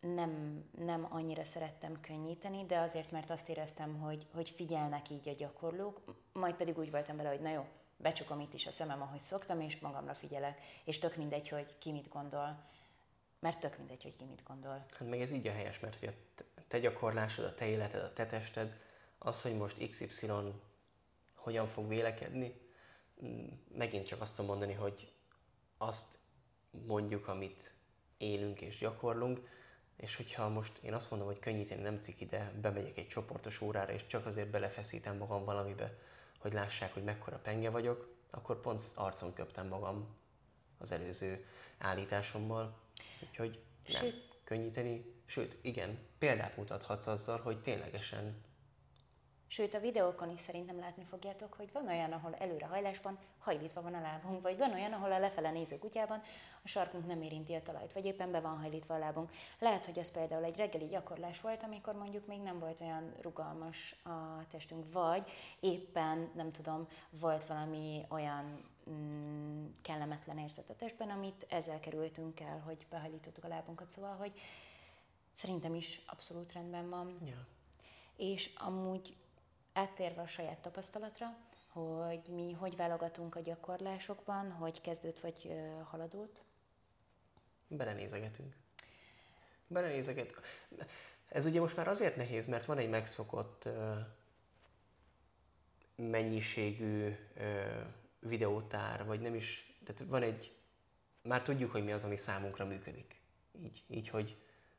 nem, 0.00 0.64
nem 0.78 1.06
annyira 1.10 1.44
szerettem 1.44 2.00
könnyíteni, 2.00 2.64
de 2.64 2.78
azért, 2.78 3.10
mert 3.10 3.30
azt 3.30 3.48
éreztem, 3.48 3.98
hogy, 3.98 4.26
hogy 4.32 4.50
figyelnek 4.50 5.10
így 5.10 5.28
a 5.28 5.32
gyakorlók, 5.32 6.00
majd 6.32 6.54
pedig 6.54 6.78
úgy 6.78 6.90
voltam 6.90 7.16
vele, 7.16 7.28
hogy 7.28 7.40
na 7.40 7.50
jó, 7.50 7.66
becsukom 7.96 8.40
itt 8.40 8.54
is 8.54 8.66
a 8.66 8.70
szemem, 8.70 9.02
ahogy 9.02 9.20
szoktam, 9.20 9.60
és 9.60 9.78
magamra 9.78 10.14
figyelek, 10.14 10.60
és 10.84 10.98
tök 10.98 11.16
mindegy, 11.16 11.48
hogy 11.48 11.78
ki 11.78 11.92
mit 11.92 12.08
gondol, 12.08 12.64
mert 13.38 13.60
tök 13.60 13.78
mindegy, 13.78 14.02
hogy 14.02 14.16
ki 14.16 14.24
mit 14.24 14.42
gondol. 14.42 14.86
Hát 14.98 15.08
meg 15.08 15.20
ez 15.20 15.32
így 15.32 15.46
a 15.46 15.52
helyes, 15.52 15.80
mert 15.80 15.98
hogy 15.98 16.08
a 16.56 16.60
te 16.68 16.78
gyakorlásod, 16.78 17.44
a 17.44 17.54
te 17.54 17.66
életed, 17.66 18.02
a 18.02 18.12
te 18.12 18.26
tested, 18.26 18.83
az, 19.24 19.42
hogy 19.42 19.56
most 19.56 19.88
XY 19.88 20.26
hogyan 21.34 21.66
fog 21.66 21.88
vélekedni, 21.88 22.60
mm, 23.24 23.46
megint 23.76 24.06
csak 24.06 24.20
azt 24.20 24.36
tudom 24.36 24.50
mondani, 24.50 24.72
hogy 24.72 25.12
azt 25.78 26.18
mondjuk, 26.86 27.28
amit 27.28 27.72
élünk 28.18 28.60
és 28.60 28.78
gyakorlunk, 28.78 29.48
és 29.96 30.16
hogyha 30.16 30.48
most 30.48 30.78
én 30.78 30.94
azt 30.94 31.10
mondom, 31.10 31.28
hogy 31.28 31.38
könnyíteni 31.38 31.82
nem 31.82 31.98
ciki, 31.98 32.26
de 32.26 32.52
bemegyek 32.60 32.98
egy 32.98 33.08
csoportos 33.08 33.60
órára, 33.60 33.92
és 33.92 34.06
csak 34.06 34.26
azért 34.26 34.50
belefeszítem 34.50 35.16
magam 35.16 35.44
valamibe, 35.44 35.98
hogy 36.38 36.52
lássák, 36.52 36.94
hogy 36.94 37.04
mekkora 37.04 37.38
penge 37.38 37.70
vagyok, 37.70 38.14
akkor 38.30 38.60
pont 38.60 38.82
arcon 38.94 39.32
köptem 39.32 39.68
magam 39.68 40.16
az 40.78 40.92
előző 40.92 41.46
állításommal. 41.78 42.78
Úgyhogy 43.28 43.62
nem, 43.86 44.02
Sőt. 44.02 44.38
könnyíteni, 44.44 45.14
sőt, 45.26 45.58
igen, 45.62 45.98
példát 46.18 46.56
mutathatsz 46.56 47.06
azzal, 47.06 47.38
hogy 47.38 47.60
ténylegesen 47.60 48.42
Sőt, 49.46 49.74
a 49.74 49.80
videókon 49.80 50.30
is 50.30 50.40
szerintem 50.40 50.78
látni 50.78 51.04
fogjátok, 51.04 51.54
hogy 51.54 51.72
van 51.72 51.88
olyan, 51.88 52.12
ahol 52.12 52.34
előrehajlásban 52.34 53.18
hajlítva 53.38 53.82
van 53.82 53.94
a 53.94 54.00
lábunk, 54.00 54.42
vagy 54.42 54.58
van 54.58 54.72
olyan, 54.72 54.92
ahol 54.92 55.12
a 55.12 55.18
lefele 55.18 55.50
néző 55.50 55.78
kutyában 55.78 56.22
a 56.62 56.68
sarkunk 56.68 57.06
nem 57.06 57.22
érinti 57.22 57.54
a 57.54 57.62
talajt, 57.62 57.92
vagy 57.92 58.04
éppen 58.04 58.30
be 58.30 58.40
van 58.40 58.58
hajlítva 58.58 58.94
a 58.94 58.98
lábunk. 58.98 59.30
Lehet, 59.58 59.86
hogy 59.86 59.98
ez 59.98 60.12
például 60.12 60.44
egy 60.44 60.56
reggeli 60.56 60.86
gyakorlás 60.86 61.40
volt, 61.40 61.62
amikor 61.62 61.94
mondjuk 61.94 62.26
még 62.26 62.40
nem 62.40 62.58
volt 62.58 62.80
olyan 62.80 63.14
rugalmas 63.22 63.96
a 64.04 64.46
testünk, 64.46 64.92
vagy 64.92 65.30
éppen, 65.60 66.30
nem 66.34 66.52
tudom, 66.52 66.88
volt 67.10 67.44
valami 67.44 68.04
olyan 68.08 68.64
mm, 68.90 69.66
kellemetlen 69.82 70.38
érzet 70.38 70.70
a 70.70 70.76
testben, 70.76 71.10
amit 71.10 71.46
ezzel 71.48 71.80
kerültünk 71.80 72.40
el, 72.40 72.62
hogy 72.64 72.86
behajlítottuk 72.90 73.44
a 73.44 73.48
lábunkat, 73.48 73.90
szóval, 73.90 74.16
hogy 74.16 74.32
szerintem 75.32 75.74
is 75.74 76.00
abszolút 76.06 76.52
rendben 76.52 76.90
van. 76.90 77.18
Ja. 77.24 77.46
És 78.16 78.50
amúgy 78.56 79.16
áttérve 79.74 80.22
a 80.22 80.26
saját 80.26 80.58
tapasztalatra, 80.58 81.36
hogy 81.68 82.22
mi 82.28 82.52
hogy 82.52 82.76
válogatunk 82.76 83.34
a 83.34 83.40
gyakorlásokban, 83.40 84.52
hogy 84.52 84.80
kezdőt 84.80 85.20
vagy 85.20 85.52
haladót? 85.90 86.42
belenézegetünk. 87.68 88.54
Belenézeget. 89.66 90.34
Ez 91.28 91.46
ugye 91.46 91.60
most 91.60 91.76
már 91.76 91.88
azért 91.88 92.16
nehéz, 92.16 92.46
mert 92.46 92.64
van 92.64 92.78
egy 92.78 92.88
megszokott 92.88 93.68
mennyiségű 95.96 97.16
videótár, 98.18 99.04
vagy 99.04 99.20
nem 99.20 99.34
is, 99.34 99.78
tehát 99.84 100.10
van 100.10 100.22
egy, 100.22 100.56
már 101.22 101.42
tudjuk, 101.42 101.70
hogy 101.70 101.84
mi 101.84 101.92
az, 101.92 102.04
ami 102.04 102.16
számunkra 102.16 102.64
működik. 102.64 103.20
Így, 103.62 103.82
így 103.88 104.08
hogy 104.08 104.36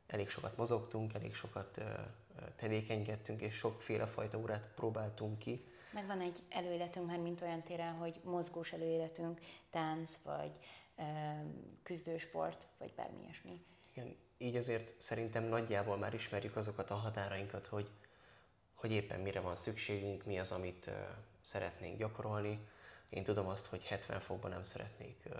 elég 0.07 0.29
sokat 0.29 0.57
mozogtunk, 0.57 1.13
elég 1.13 1.35
sokat 1.35 1.83
tevékenykedtünk, 2.55 3.41
és 3.41 3.55
sokféle 3.55 4.05
fajta 4.05 4.37
órát 4.37 4.67
próbáltunk 4.75 5.39
ki. 5.39 5.65
Meg 5.91 6.05
van 6.05 6.19
egy 6.19 6.43
előéletünk 6.49 7.05
már, 7.05 7.19
mint 7.19 7.41
olyan 7.41 7.63
téren, 7.63 7.93
hogy 7.93 8.19
mozgós 8.23 8.73
előéletünk, 8.73 9.39
tánc, 9.69 10.23
vagy 10.23 10.51
ö, 10.97 11.03
küzdősport, 11.83 12.67
vagy 12.77 12.93
bármi 12.95 13.23
ilyesmi. 13.23 13.61
Igen, 13.93 14.15
így 14.37 14.55
azért 14.55 15.01
szerintem 15.01 15.43
nagyjából 15.43 15.97
már 15.97 16.13
ismerjük 16.13 16.55
azokat 16.55 16.91
a 16.91 16.95
határainkat, 16.95 17.67
hogy, 17.67 17.89
hogy 18.73 18.91
éppen 18.91 19.19
mire 19.19 19.39
van 19.39 19.55
szükségünk, 19.55 20.25
mi 20.25 20.39
az, 20.39 20.51
amit 20.51 20.87
uh, 20.87 20.93
szeretnénk 21.41 21.97
gyakorolni. 21.97 22.67
Én 23.09 23.23
tudom 23.23 23.47
azt, 23.47 23.65
hogy 23.65 23.85
70 23.85 24.19
fokban 24.19 24.51
nem 24.51 24.63
szeretnék 24.63 25.23
uh, 25.25 25.35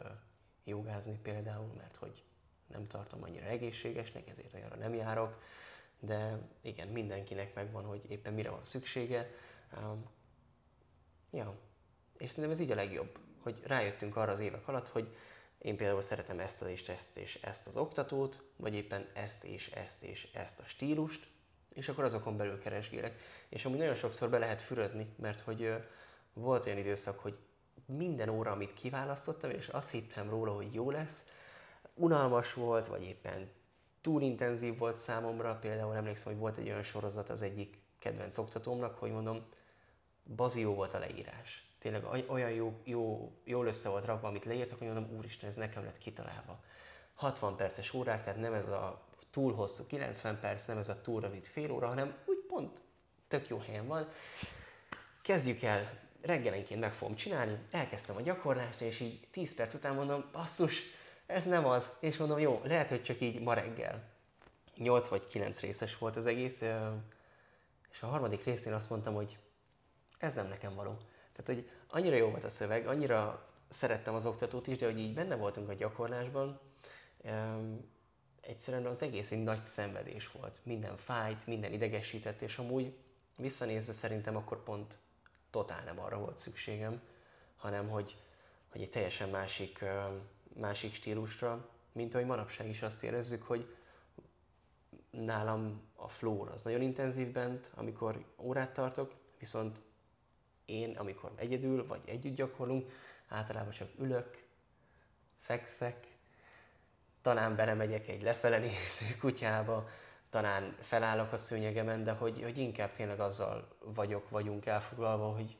jogázni 0.63 1.19
például, 1.21 1.73
mert 1.77 1.95
hogy 1.95 2.23
nem 2.67 2.87
tartom 2.87 3.23
annyira 3.23 3.45
egészségesnek, 3.45 4.29
ezért 4.29 4.53
olyanra 4.53 4.75
nem 4.75 4.93
járok, 4.93 5.41
de 5.99 6.37
igen, 6.61 6.87
mindenkinek 6.87 7.53
megvan, 7.53 7.85
hogy 7.85 8.01
éppen 8.07 8.33
mire 8.33 8.49
van 8.49 8.65
szüksége. 8.65 9.31
Ja, 11.31 11.59
és 12.17 12.29
szerintem 12.29 12.51
ez 12.51 12.59
így 12.59 12.71
a 12.71 12.75
legjobb, 12.75 13.19
hogy 13.41 13.59
rájöttünk 13.63 14.15
arra 14.15 14.31
az 14.31 14.39
évek 14.39 14.67
alatt, 14.67 14.87
hogy 14.87 15.15
én 15.57 15.77
például 15.77 16.01
szeretem 16.01 16.39
ezt 16.39 16.61
és 16.61 16.87
ezt 16.87 17.17
és 17.17 17.39
ezt 17.41 17.67
az 17.67 17.77
oktatót, 17.77 18.43
vagy 18.55 18.73
éppen 18.73 19.07
ezt 19.13 19.43
és 19.43 19.71
ezt 19.71 20.03
és 20.03 20.31
ezt 20.33 20.59
a 20.59 20.65
stílust, 20.65 21.27
és 21.73 21.89
akkor 21.89 22.03
azokon 22.03 22.37
belül 22.37 22.59
keresgélek. 22.59 23.21
És 23.49 23.65
amúgy 23.65 23.77
nagyon 23.77 23.95
sokszor 23.95 24.29
be 24.29 24.37
lehet 24.37 24.61
fürödni, 24.61 25.13
mert 25.15 25.39
hogy 25.39 25.73
volt 26.33 26.65
olyan 26.65 26.77
időszak, 26.77 27.19
hogy 27.19 27.37
minden 27.85 28.29
óra, 28.29 28.51
amit 28.51 28.73
kiválasztottam, 28.73 29.49
és 29.49 29.67
azt 29.67 29.91
hittem 29.91 30.29
róla, 30.29 30.53
hogy 30.53 30.73
jó 30.73 30.91
lesz, 30.91 31.23
unalmas 31.93 32.53
volt, 32.53 32.87
vagy 32.87 33.03
éppen 33.03 33.49
túl 34.05 34.21
intenzív 34.21 34.77
volt 34.77 34.95
számomra. 34.95 35.55
Például 35.55 35.95
emlékszem, 35.95 36.31
hogy 36.31 36.41
volt 36.41 36.57
egy 36.57 36.67
olyan 36.67 36.83
sorozat 36.83 37.29
az 37.29 37.41
egyik 37.41 37.77
kedvenc 37.99 38.37
oktatómnak, 38.37 38.97
hogy 38.97 39.11
mondom, 39.11 39.45
bazió 40.35 40.73
volt 40.73 40.93
a 40.93 40.99
leírás 40.99 41.65
tényleg 41.85 42.27
olyan 42.27 42.51
jó, 42.51 42.79
jó, 42.83 43.31
jól 43.43 43.65
össze 43.67 43.89
volt 43.89 44.05
rakva, 44.05 44.27
amit 44.27 44.45
leírtak, 44.45 44.77
hogy 44.77 44.87
mondom, 44.87 45.17
úristen, 45.17 45.49
ez 45.49 45.55
nekem 45.55 45.83
lett 45.83 45.97
kitalálva. 45.97 46.59
60 47.13 47.55
perces 47.55 47.93
órák, 47.93 48.23
tehát 48.23 48.39
nem 48.39 48.53
ez 48.53 48.67
a 48.67 49.05
túl 49.31 49.53
hosszú 49.53 49.85
90 49.87 50.39
perc, 50.39 50.65
nem 50.65 50.77
ez 50.77 50.89
a 50.89 51.01
túl 51.01 51.21
rövid 51.21 51.45
fél 51.45 51.71
óra, 51.71 51.87
hanem 51.87 52.15
úgy 52.25 52.37
pont 52.47 52.81
tök 53.27 53.47
jó 53.47 53.57
helyen 53.57 53.87
van. 53.87 54.09
Kezdjük 55.21 55.61
el, 55.61 55.99
reggelenként 56.21 56.79
meg 56.79 56.93
fogom 56.93 57.15
csinálni, 57.15 57.59
elkezdtem 57.71 58.15
a 58.15 58.21
gyakorlást, 58.21 58.81
és 58.81 58.99
így 58.99 59.27
10 59.31 59.55
perc 59.55 59.73
után 59.73 59.95
mondom, 59.95 60.25
basszus, 60.31 60.81
ez 61.25 61.45
nem 61.45 61.65
az. 61.65 61.91
És 61.99 62.17
mondom, 62.17 62.39
jó, 62.39 62.61
lehet, 62.63 62.89
hogy 62.89 63.03
csak 63.03 63.21
így 63.21 63.41
ma 63.41 63.53
reggel. 63.53 64.03
8 64.75 65.07
vagy 65.07 65.27
9 65.27 65.59
részes 65.59 65.97
volt 65.97 66.15
az 66.15 66.25
egész, 66.25 66.61
és 67.91 68.01
a 68.01 68.07
harmadik 68.07 68.43
részén 68.43 68.73
azt 68.73 68.89
mondtam, 68.89 69.13
hogy 69.13 69.37
ez 70.17 70.33
nem 70.33 70.47
nekem 70.47 70.75
való. 70.75 70.97
Tehát, 71.35 71.45
hogy 71.45 71.69
annyira 71.87 72.15
jó 72.15 72.29
volt 72.29 72.43
a 72.43 72.49
szöveg, 72.49 72.87
annyira 72.87 73.49
szerettem 73.69 74.13
az 74.13 74.25
oktatót 74.25 74.67
is, 74.67 74.77
de 74.77 74.85
hogy 74.85 74.99
így 74.99 75.13
benne 75.13 75.35
voltunk 75.35 75.69
a 75.69 75.73
gyakorlásban, 75.73 76.59
egyszerűen 78.41 78.85
az 78.85 79.01
egész 79.01 79.31
egy 79.31 79.43
nagy 79.43 79.63
szenvedés 79.63 80.31
volt. 80.31 80.59
Minden 80.63 80.97
fájt, 80.97 81.47
minden 81.47 81.73
idegesített, 81.73 82.41
és 82.41 82.57
amúgy 82.57 82.97
visszanézve 83.37 83.93
szerintem 83.93 84.35
akkor 84.35 84.63
pont 84.63 84.97
totál 85.49 85.83
nem 85.83 85.99
arra 85.99 86.17
volt 86.17 86.37
szükségem, 86.37 87.01
hanem 87.55 87.89
hogy, 87.89 88.17
hogy 88.71 88.81
egy 88.81 88.89
teljesen 88.89 89.29
másik, 89.29 89.85
másik 90.59 90.93
stílusra, 90.93 91.69
mint 91.91 92.13
ahogy 92.13 92.25
manapság 92.25 92.69
is 92.69 92.81
azt 92.81 93.03
érezzük, 93.03 93.43
hogy 93.43 93.75
nálam 95.09 95.81
a 95.95 96.09
flow 96.09 96.51
az 96.51 96.61
nagyon 96.61 96.81
intenzív 96.81 97.31
bent, 97.31 97.71
amikor 97.75 98.25
órát 98.37 98.73
tartok, 98.73 99.13
viszont 99.39 99.81
én, 100.65 100.97
amikor 100.97 101.31
egyedül 101.35 101.87
vagy 101.87 102.01
együtt 102.05 102.35
gyakorlunk, 102.35 102.91
általában 103.27 103.71
csak 103.71 103.89
ülök, 103.99 104.43
fekszek, 105.39 106.07
talán 107.21 107.55
belemegyek 107.55 108.07
egy 108.07 108.21
lefele 108.21 108.57
néző 108.57 109.17
kutyába, 109.19 109.87
talán 110.29 110.75
felállok 110.81 111.31
a 111.31 111.37
szőnyegemen, 111.37 112.03
de 112.03 112.11
hogy, 112.11 112.41
hogy 112.41 112.57
inkább 112.57 112.91
tényleg 112.91 113.19
azzal 113.19 113.67
vagyok, 113.79 114.29
vagyunk 114.29 114.65
elfoglalva, 114.65 115.33
hogy, 115.33 115.57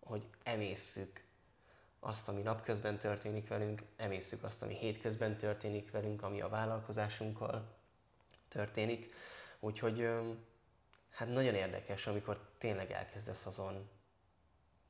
hogy 0.00 0.26
emészszük 0.42 1.22
azt, 2.00 2.28
ami 2.28 2.42
napközben 2.42 2.98
történik 2.98 3.48
velünk, 3.48 3.82
emészszük 3.96 4.42
azt, 4.42 4.62
ami 4.62 4.74
hétközben 4.74 5.36
történik 5.36 5.90
velünk, 5.90 6.22
ami 6.22 6.40
a 6.40 6.48
vállalkozásunkkal 6.48 7.68
történik. 8.48 9.14
Úgyhogy 9.60 10.08
hát 11.10 11.28
nagyon 11.28 11.54
érdekes, 11.54 12.06
amikor 12.06 12.48
tényleg 12.58 12.90
elkezdesz 12.90 13.46
azon 13.46 13.88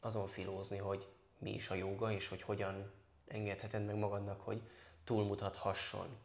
azon 0.00 0.28
filózni, 0.28 0.78
hogy 0.78 1.08
mi 1.38 1.54
is 1.54 1.70
a 1.70 1.74
joga, 1.74 2.12
és 2.12 2.28
hogy 2.28 2.42
hogyan 2.42 2.90
engedheted 3.28 3.84
meg 3.84 3.96
magadnak, 3.96 4.40
hogy 4.40 4.62
túlmutathasson 5.04 6.16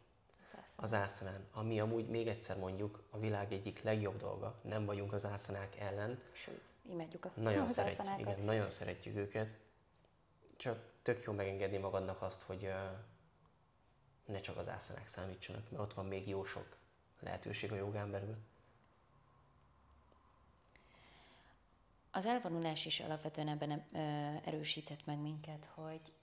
az 0.77 0.93
ászanán. 0.93 1.47
Ami 1.51 1.79
amúgy 1.79 2.07
még 2.07 2.27
egyszer 2.27 2.57
mondjuk 2.57 3.03
a 3.09 3.19
világ 3.19 3.53
egyik 3.53 3.83
legjobb 3.83 4.17
dolga. 4.17 4.59
Nem 4.61 4.85
vagyunk 4.85 5.13
az 5.13 5.25
ászanák 5.25 5.79
ellen. 5.79 6.19
Sőt, 6.31 6.71
imádjuk 6.89 7.25
a 7.25 7.31
nagyon 7.35 7.61
az 7.61 7.71
szeretjük, 7.71 8.19
igen, 8.19 8.39
nagyon 8.39 8.69
szeretjük 8.69 9.15
őket. 9.15 9.53
Csak 10.57 10.83
tök 11.01 11.23
jó 11.23 11.33
megengedni 11.33 11.77
magadnak 11.77 12.21
azt, 12.21 12.41
hogy 12.41 12.73
ne 14.25 14.39
csak 14.39 14.57
az 14.57 14.69
ászanák 14.69 15.07
számítsanak, 15.07 15.69
mert 15.69 15.83
ott 15.83 15.93
van 15.93 16.05
még 16.05 16.27
jó 16.27 16.43
sok 16.43 16.77
lehetőség 17.19 17.71
a 17.71 17.75
jogán 17.75 18.11
belül. 18.11 18.35
Az 22.11 22.25
elvonulás 22.25 22.85
is 22.85 22.99
alapvetően 22.99 23.47
ebben 23.47 23.85
erősített 24.45 25.05
meg 25.05 25.19
minket, 25.19 25.69
hogy 25.73 26.13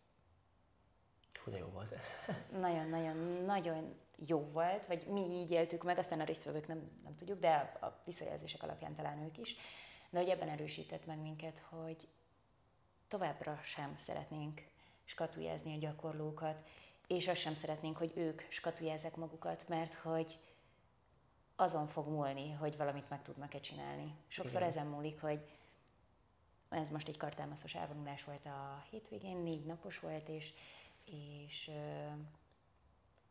Hú, 1.45 1.51
de 1.51 1.59
jó 1.59 1.66
volt. 1.66 1.95
Nagyon-nagyon-nagyon 2.61 3.95
jó 4.27 4.38
volt, 4.38 4.87
vagy 4.87 5.07
mi 5.07 5.21
így 5.21 5.51
éltük 5.51 5.83
meg, 5.83 5.99
aztán 5.99 6.21
a 6.21 6.25
résztvevők 6.25 6.66
nem, 6.66 6.90
nem 7.05 7.14
tudjuk, 7.14 7.40
de 7.40 7.79
a 7.81 8.01
visszajelzések 8.05 8.62
alapján 8.62 8.95
talán 8.95 9.23
ők 9.23 9.38
is, 9.38 9.57
de 10.11 10.18
hogy 10.18 10.29
ebben 10.29 10.49
erősített 10.49 11.07
meg 11.07 11.18
minket, 11.18 11.59
hogy 11.59 12.09
továbbra 13.12 13.59
sem 13.62 13.92
szeretnénk 13.96 14.62
skatujázni 15.05 15.75
a 15.75 15.79
gyakorlókat, 15.79 16.68
és 17.07 17.29
azt 17.29 17.40
sem 17.40 17.55
szeretnénk, 17.55 17.96
hogy 17.96 18.12
ők 18.14 18.42
skatujázzák 18.48 19.16
magukat, 19.16 19.68
mert 19.68 19.94
hogy 19.94 20.38
azon 21.57 21.87
fog 21.87 22.09
múlni, 22.09 22.51
hogy 22.51 22.77
valamit 22.77 23.09
meg 23.09 23.22
tudnak-e 23.22 23.61
csinálni. 23.61 24.14
Sokszor 24.29 24.61
Igen. 24.61 24.68
ezen 24.68 24.87
múlik, 24.87 25.20
hogy 25.20 25.40
ez 26.68 26.88
most 26.88 27.09
egy 27.09 27.16
kartámaszos 27.16 27.75
elvonulás 27.75 28.25
volt 28.25 28.46
a 28.46 28.85
hétvégén, 28.90 29.37
négy 29.37 29.64
napos 29.64 29.98
volt, 29.98 30.29
és, 30.29 30.53
és 31.05 31.70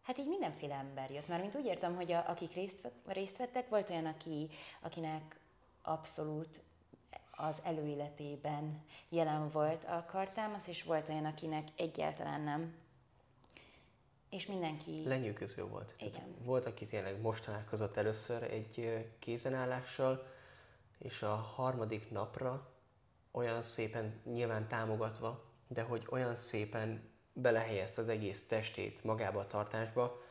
hát 0.02 0.18
így 0.18 0.28
mindenféle 0.28 0.76
ember 0.76 1.12
jött. 1.12 1.28
Már 1.28 1.40
mint 1.40 1.56
úgy 1.56 1.66
értem, 1.66 1.96
hogy 1.96 2.12
a, 2.12 2.30
akik 2.30 2.54
részt, 2.54 2.92
részt 3.06 3.38
vettek, 3.38 3.70
volt 3.70 3.90
olyan, 3.90 4.06
aki, 4.06 4.50
akinek 4.82 5.40
abszolút 5.82 6.62
az 7.42 7.62
előéletében 7.64 8.84
jelen 9.10 9.50
volt 9.50 9.84
a 9.84 10.06
kartámasz, 10.08 10.68
és 10.68 10.84
volt 10.84 11.10
olyan, 11.10 11.26
akinek 11.26 11.68
egyáltalán 11.78 12.42
nem. 12.42 12.76
És 14.30 14.46
mindenki... 14.46 15.04
Lenyűgöző 15.06 15.68
volt. 15.68 15.94
Igen. 15.98 16.12
Tehát 16.12 16.30
volt, 16.44 16.66
aki 16.66 16.86
tényleg 16.86 17.22
most 17.22 17.46
találkozott 17.46 17.98
először 17.98 18.44
egy 18.44 19.06
kézenállással, 19.20 20.28
és 20.98 21.22
a 21.22 21.36
harmadik 21.36 22.12
napra 22.12 22.70
olyan 23.32 23.64
szépen 23.64 24.22
nyilván 24.24 24.68
támogatva, 24.68 25.44
de 25.68 25.82
hogy 25.82 26.06
olyan 26.10 26.36
szépen 26.36 27.10
belehelyezte 27.34 28.02
az 28.02 28.08
egész 28.08 28.48
testét 28.48 29.04
magába 29.04 29.40
a 29.40 29.48
tartásba, 29.48 30.22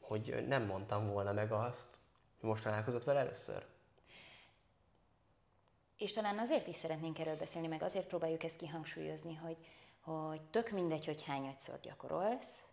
hogy 0.00 0.44
nem 0.48 0.62
mondtam 0.62 1.10
volna 1.10 1.32
meg 1.32 1.52
azt, 1.52 1.98
hogy 2.40 2.48
most 2.48 2.62
találkozott 2.62 3.04
vele 3.04 3.20
először. 3.20 3.62
És 5.98 6.10
talán 6.10 6.38
azért 6.38 6.66
is 6.66 6.76
szeretnénk 6.76 7.18
erről 7.18 7.36
beszélni, 7.36 7.66
meg 7.66 7.82
azért 7.82 8.06
próbáljuk 8.06 8.44
ezt 8.44 8.56
kihangsúlyozni, 8.56 9.34
hogy, 9.34 9.56
hogy 10.00 10.42
tök 10.42 10.70
mindegy, 10.70 11.04
hogy 11.04 11.24
hányadszor 11.24 11.80
gyakorolsz, 11.82 12.66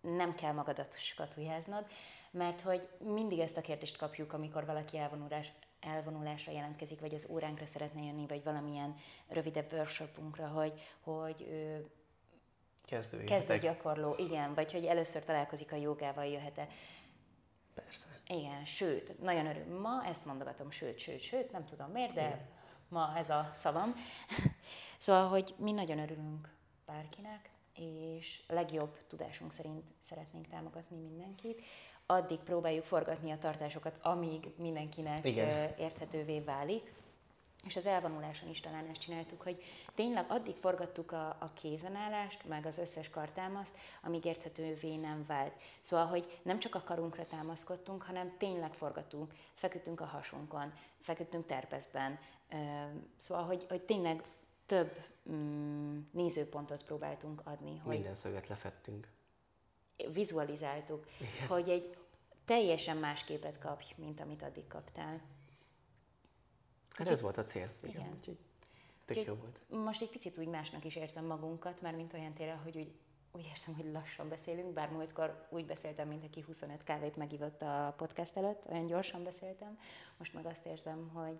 nem 0.00 0.34
kell 0.34 0.52
magadat 0.52 0.98
skatujáznod, 0.98 1.86
mert 2.30 2.60
hogy 2.60 2.88
mindig 2.98 3.38
ezt 3.38 3.56
a 3.56 3.60
kérdést 3.60 3.96
kapjuk, 3.96 4.32
amikor 4.32 4.66
valaki 4.66 4.98
elvonulás, 4.98 5.52
elvonulásra 5.80 6.52
jelentkezik, 6.52 7.00
vagy 7.00 7.14
az 7.14 7.26
óránkra 7.30 7.66
szeretne 7.66 8.02
jönni, 8.02 8.26
vagy 8.26 8.44
valamilyen 8.44 8.96
rövidebb 9.28 9.72
workshopunkra, 9.72 10.46
hogy, 10.46 10.72
hogy 11.00 11.42
ő 11.50 11.90
kezdő 12.84 13.24
kezdő 13.24 13.58
gyakorló, 13.58 14.14
igen, 14.16 14.54
vagy 14.54 14.72
hogy 14.72 14.84
először 14.84 15.24
találkozik 15.24 15.72
a 15.72 15.76
jogával, 15.76 16.24
jöhet-e. 16.24 16.68
Persze. 17.74 18.08
Igen, 18.26 18.64
sőt, 18.64 19.20
nagyon 19.20 19.46
örül. 19.46 19.78
Ma 19.80 20.04
ezt 20.04 20.26
mondogatom, 20.26 20.70
sőt, 20.70 20.98
sőt, 20.98 21.20
sőt, 21.20 21.50
nem 21.50 21.64
tudom 21.64 21.90
miért, 21.90 22.14
de. 22.14 22.48
Ma 22.88 23.12
ez 23.16 23.30
a 23.30 23.50
szavam. 23.52 23.94
szóval, 24.98 25.28
hogy 25.28 25.54
mi 25.58 25.72
nagyon 25.72 25.98
örülünk 25.98 26.48
bárkinek, 26.86 27.50
és 27.74 28.42
legjobb 28.46 29.06
tudásunk 29.06 29.52
szerint 29.52 29.88
szeretnénk 30.00 30.46
támogatni 30.46 30.96
mindenkit. 30.96 31.62
Addig 32.06 32.38
próbáljuk 32.38 32.84
forgatni 32.84 33.30
a 33.30 33.38
tartásokat, 33.38 33.98
amíg 34.02 34.52
mindenkinek 34.56 35.24
Igen. 35.24 35.74
érthetővé 35.78 36.40
válik. 36.40 36.92
És 37.64 37.76
az 37.76 37.86
elvonuláson 37.86 38.48
is 38.48 38.60
talán 38.60 38.86
ezt 38.86 39.00
csináltuk, 39.00 39.42
hogy 39.42 39.62
tényleg 39.94 40.24
addig 40.28 40.54
forgattuk 40.54 41.12
a, 41.12 41.28
a 41.28 41.52
kézenállást, 41.54 42.44
meg 42.44 42.66
az 42.66 42.78
összes 42.78 43.10
kartámaszt, 43.10 43.76
amíg 44.02 44.24
érthetővé 44.24 44.96
nem 44.96 45.24
vált. 45.26 45.52
Szóval, 45.80 46.06
hogy 46.06 46.40
nem 46.42 46.58
csak 46.58 46.74
a 46.74 46.82
karunkra 46.82 47.26
támaszkodtunk, 47.26 48.02
hanem 48.02 48.36
tényleg 48.38 48.74
forgatunk, 48.74 49.32
feküdtünk 49.54 50.00
a 50.00 50.04
hasunkon, 50.04 50.72
feküdtünk 51.00 51.46
terpeszben. 51.46 52.18
Szóval, 53.16 53.44
hogy, 53.44 53.66
hogy 53.68 53.82
tényleg 53.82 54.22
több 54.66 55.04
mm, 55.30 55.98
nézőpontot 56.10 56.84
próbáltunk 56.84 57.40
adni. 57.44 57.78
Hogy 57.78 57.94
Minden 57.94 58.14
szöget 58.14 58.48
lefettünk. 58.48 59.08
Vizualizáltuk, 60.12 61.06
Igen. 61.20 61.46
hogy 61.48 61.68
egy 61.68 61.96
teljesen 62.44 62.96
más 62.96 63.24
képet 63.24 63.58
kapj, 63.58 63.94
mint 63.96 64.20
amit 64.20 64.42
addig 64.42 64.66
kaptál. 64.66 65.20
Hát 66.90 67.00
Úgyhogy, 67.00 67.16
ez 67.16 67.20
volt 67.20 67.36
a 67.36 67.42
cél. 67.42 67.70
Igen. 67.82 67.94
igen. 67.94 68.16
Úgyhogy 68.16 68.38
tök 69.04 69.24
jó 69.24 69.34
volt. 69.34 69.84
Most 69.84 70.02
egy 70.02 70.10
picit 70.10 70.38
úgy 70.38 70.48
másnak 70.48 70.84
is 70.84 70.96
érzem 70.96 71.24
magunkat, 71.24 71.80
már 71.80 71.94
mint 71.94 72.12
olyan 72.12 72.32
tényleg, 72.32 72.58
hogy 72.58 72.76
úgy, 72.76 72.92
úgy 73.32 73.46
érzem, 73.50 73.74
hogy 73.74 73.92
lassan 73.92 74.28
beszélünk, 74.28 74.72
bár 74.72 74.90
múltkor 74.90 75.46
úgy 75.50 75.66
beszéltem, 75.66 76.08
mint 76.08 76.24
aki 76.24 76.40
25 76.46 76.84
kávét 76.84 77.16
megivott 77.16 77.62
a 77.62 77.94
podcast 77.96 78.36
előtt, 78.36 78.66
olyan 78.70 78.86
gyorsan 78.86 79.24
beszéltem. 79.24 79.78
Most 80.16 80.34
meg 80.34 80.46
azt 80.46 80.66
érzem, 80.66 81.08
hogy 81.08 81.38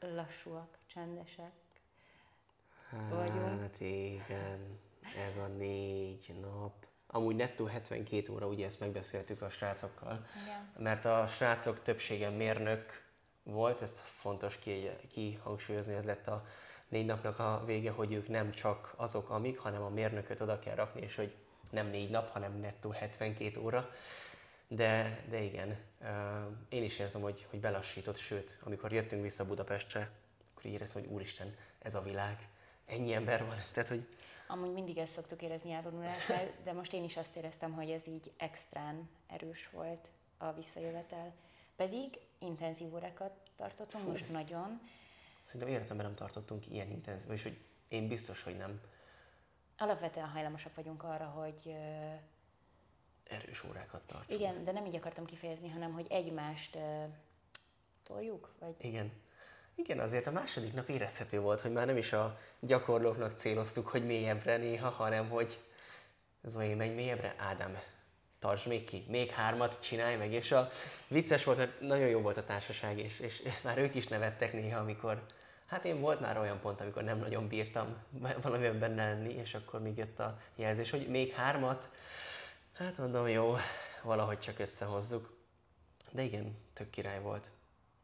lassúak, 0.00 0.78
csendesek, 0.86 1.52
vagyunk. 3.10 3.60
Hát 3.60 3.80
igen, 3.80 4.78
ez 5.28 5.36
a 5.36 5.46
négy 5.46 6.34
nap. 6.40 6.86
Amúgy 7.06 7.36
nettó 7.36 7.64
72 7.64 8.32
óra, 8.32 8.46
ugye 8.46 8.66
ezt 8.66 8.80
megbeszéltük 8.80 9.42
a 9.42 9.50
srácokkal, 9.50 10.26
igen. 10.42 10.72
mert 10.78 11.04
a 11.04 11.26
srácok 11.26 11.82
többsége 11.82 12.30
mérnök 12.30 13.03
volt, 13.44 13.82
ez 13.82 14.02
fontos 14.04 14.58
kihangsúlyozni, 15.08 15.92
ki 15.92 15.98
ez 15.98 16.04
lett 16.04 16.26
a 16.28 16.46
négy 16.88 17.06
napnak 17.06 17.38
a 17.38 17.62
vége, 17.66 17.90
hogy 17.90 18.12
ők 18.12 18.28
nem 18.28 18.52
csak 18.52 18.94
azok, 18.96 19.30
amik, 19.30 19.58
hanem 19.58 19.82
a 19.82 19.88
mérnököt 19.88 20.40
oda 20.40 20.58
kell 20.58 20.74
rakni, 20.74 21.00
és 21.00 21.14
hogy 21.14 21.34
nem 21.70 21.86
négy 21.86 22.10
nap, 22.10 22.30
hanem 22.30 22.60
nettó 22.60 22.90
72 22.90 23.60
óra. 23.60 23.90
De, 24.68 25.24
de 25.28 25.42
igen, 25.42 25.78
én 26.68 26.82
is 26.82 26.98
érzem, 26.98 27.20
hogy, 27.20 27.46
hogy 27.50 27.60
belassított, 27.60 28.16
sőt, 28.16 28.58
amikor 28.64 28.92
jöttünk 28.92 29.22
vissza 29.22 29.46
Budapestre, 29.46 30.10
akkor 30.50 30.70
éreztem, 30.70 31.02
hogy 31.02 31.10
úristen, 31.10 31.54
ez 31.78 31.94
a 31.94 32.02
világ, 32.02 32.48
ennyi 32.86 33.12
ember 33.12 33.46
van. 33.46 33.56
Tehát, 33.72 33.88
hogy... 33.88 34.08
Amúgy 34.46 34.72
mindig 34.72 34.98
ezt 34.98 35.12
szoktuk 35.12 35.42
érezni 35.42 35.72
elvonulásnál, 35.72 36.50
de 36.64 36.72
most 36.72 36.92
én 36.92 37.04
is 37.04 37.16
azt 37.16 37.36
éreztem, 37.36 37.72
hogy 37.72 37.90
ez 37.90 38.06
így 38.06 38.32
extrán 38.36 39.08
erős 39.26 39.70
volt 39.70 40.10
a 40.38 40.52
visszajövetel. 40.52 41.32
Pedig 41.76 42.18
intenzív 42.44 42.94
órákat 42.94 43.32
tartottunk, 43.56 44.04
Fú. 44.04 44.10
most 44.10 44.30
nagyon. 44.30 44.80
Szerintem 45.42 45.70
életemben 45.70 46.06
nem 46.06 46.14
tartottunk 46.14 46.70
ilyen 46.70 46.90
intenzív, 46.90 47.30
és 47.30 47.42
hogy 47.42 47.58
én 47.88 48.08
biztos, 48.08 48.42
hogy 48.42 48.56
nem. 48.56 48.80
Alapvetően 49.78 50.28
hajlamosak 50.28 50.74
vagyunk 50.74 51.02
arra, 51.02 51.24
hogy 51.24 51.74
erős 53.24 53.64
órákat 53.64 54.02
tartsunk. 54.06 54.40
Igen, 54.40 54.64
de 54.64 54.72
nem 54.72 54.86
így 54.86 54.96
akartam 54.96 55.24
kifejezni, 55.24 55.68
hanem 55.68 55.92
hogy 55.92 56.06
egymást 56.08 56.74
uh, 56.74 57.04
toljuk? 58.02 58.54
Vagy... 58.58 58.74
Igen. 58.78 59.12
Igen, 59.74 59.98
azért 59.98 60.26
a 60.26 60.30
második 60.30 60.74
nap 60.74 60.88
érezhető 60.88 61.40
volt, 61.40 61.60
hogy 61.60 61.72
már 61.72 61.86
nem 61.86 61.96
is 61.96 62.12
a 62.12 62.38
gyakorlóknak 62.60 63.38
céloztuk, 63.38 63.88
hogy 63.88 64.06
mélyebbre 64.06 64.56
néha, 64.56 64.88
hanem 64.90 65.28
hogy 65.28 65.64
Zoé, 66.42 66.74
menj 66.74 66.94
mélyebbre, 66.94 67.34
Ádám, 67.38 67.78
tartsd 68.44 68.66
még 68.66 68.84
ki, 68.84 69.04
még 69.08 69.30
hármat 69.30 69.80
csinálj 69.80 70.16
meg, 70.16 70.32
és 70.32 70.52
a 70.52 70.68
vicces 71.08 71.44
volt, 71.44 71.58
mert 71.58 71.80
nagyon 71.80 72.08
jó 72.08 72.20
volt 72.20 72.36
a 72.36 72.44
társaság, 72.44 72.98
és, 72.98 73.20
és 73.20 73.42
már 73.62 73.78
ők 73.78 73.94
is 73.94 74.06
nevettek 74.06 74.52
néha, 74.52 74.80
amikor, 74.80 75.22
hát 75.66 75.84
én 75.84 76.00
volt 76.00 76.20
már 76.20 76.38
olyan 76.38 76.60
pont, 76.60 76.80
amikor 76.80 77.02
nem 77.02 77.18
nagyon 77.18 77.48
bírtam 77.48 77.96
valamiben 78.42 78.78
benne 78.78 79.08
lenni, 79.08 79.34
és 79.34 79.54
akkor 79.54 79.82
még 79.82 79.96
jött 79.96 80.18
a 80.18 80.38
jelzés, 80.54 80.90
hogy 80.90 81.08
még 81.08 81.32
hármat, 81.32 81.90
hát 82.72 82.98
mondom, 82.98 83.28
jó, 83.28 83.56
valahogy 84.02 84.38
csak 84.38 84.58
összehozzuk. 84.58 85.36
De 86.10 86.22
igen, 86.22 86.56
tök 86.72 86.90
király 86.90 87.20
volt. 87.20 87.50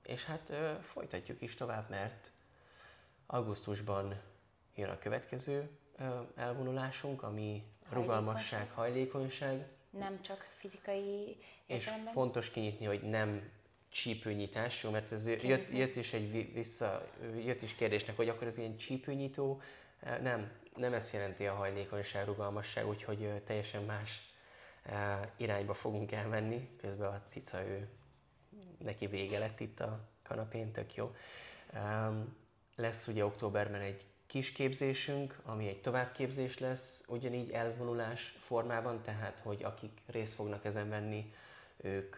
És 0.03 0.24
hát 0.24 0.50
ö, 0.50 0.72
folytatjuk 0.83 1.42
is 1.42 1.55
tovább, 1.55 1.90
mert 1.90 2.31
augusztusban 3.26 4.20
jön 4.74 4.90
a 4.90 4.98
következő 4.98 5.70
ö, 5.98 6.05
elvonulásunk, 6.35 7.22
ami 7.22 7.64
rugalmasság, 7.90 8.70
hajlékonyság. 8.74 9.79
Nem 9.90 10.22
csak 10.22 10.48
fizikai 10.55 11.37
értelemben? 11.66 12.07
És 12.07 12.12
fontos 12.12 12.50
kinyitni, 12.50 12.87
hogy 12.87 13.03
nem 13.03 13.50
csípőnyitás, 13.88 14.83
jó, 14.83 14.90
mert 14.90 15.12
ez 15.12 15.26
jött, 15.26 15.70
jött, 15.70 15.96
is 15.96 16.12
egy 16.12 16.53
vissza, 16.53 17.11
jött 17.44 17.62
is 17.62 17.74
kérdésnek, 17.74 18.16
hogy 18.16 18.29
akkor 18.29 18.46
ez 18.46 18.59
ilyen 18.59 18.76
csípőnyitó, 18.76 19.61
nem, 20.00 20.53
nem 20.76 20.92
ezt 20.92 21.12
jelenti 21.12 21.46
a 21.46 21.55
hajlékonyság, 21.55 22.26
rugalmasság, 22.26 22.88
úgyhogy 22.88 23.42
teljesen 23.44 23.83
más 23.83 24.29
irányba 25.37 25.74
fogunk 25.74 26.12
elmenni, 26.12 26.68
közben 26.76 27.12
a 27.12 27.22
cica 27.29 27.62
ő 27.62 27.88
neki 28.79 29.07
vége 29.07 29.38
lett 29.38 29.61
itt 29.61 29.81
a 29.81 30.09
kanapén, 30.22 30.72
tök 30.72 30.94
jó. 30.94 31.14
Lesz 32.76 33.07
ugye 33.07 33.24
októberben 33.24 33.81
egy 33.81 34.07
kis 34.30 34.52
képzésünk, 34.52 35.40
ami 35.44 35.68
egy 35.68 35.80
továbbképzés 35.80 36.58
lesz, 36.58 37.04
ugyanígy 37.08 37.50
elvonulás 37.50 38.36
formában, 38.38 39.02
tehát 39.02 39.40
hogy 39.40 39.62
akik 39.62 40.00
részt 40.06 40.34
fognak 40.34 40.64
ezen 40.64 40.88
venni, 40.88 41.34
ők... 41.76 42.16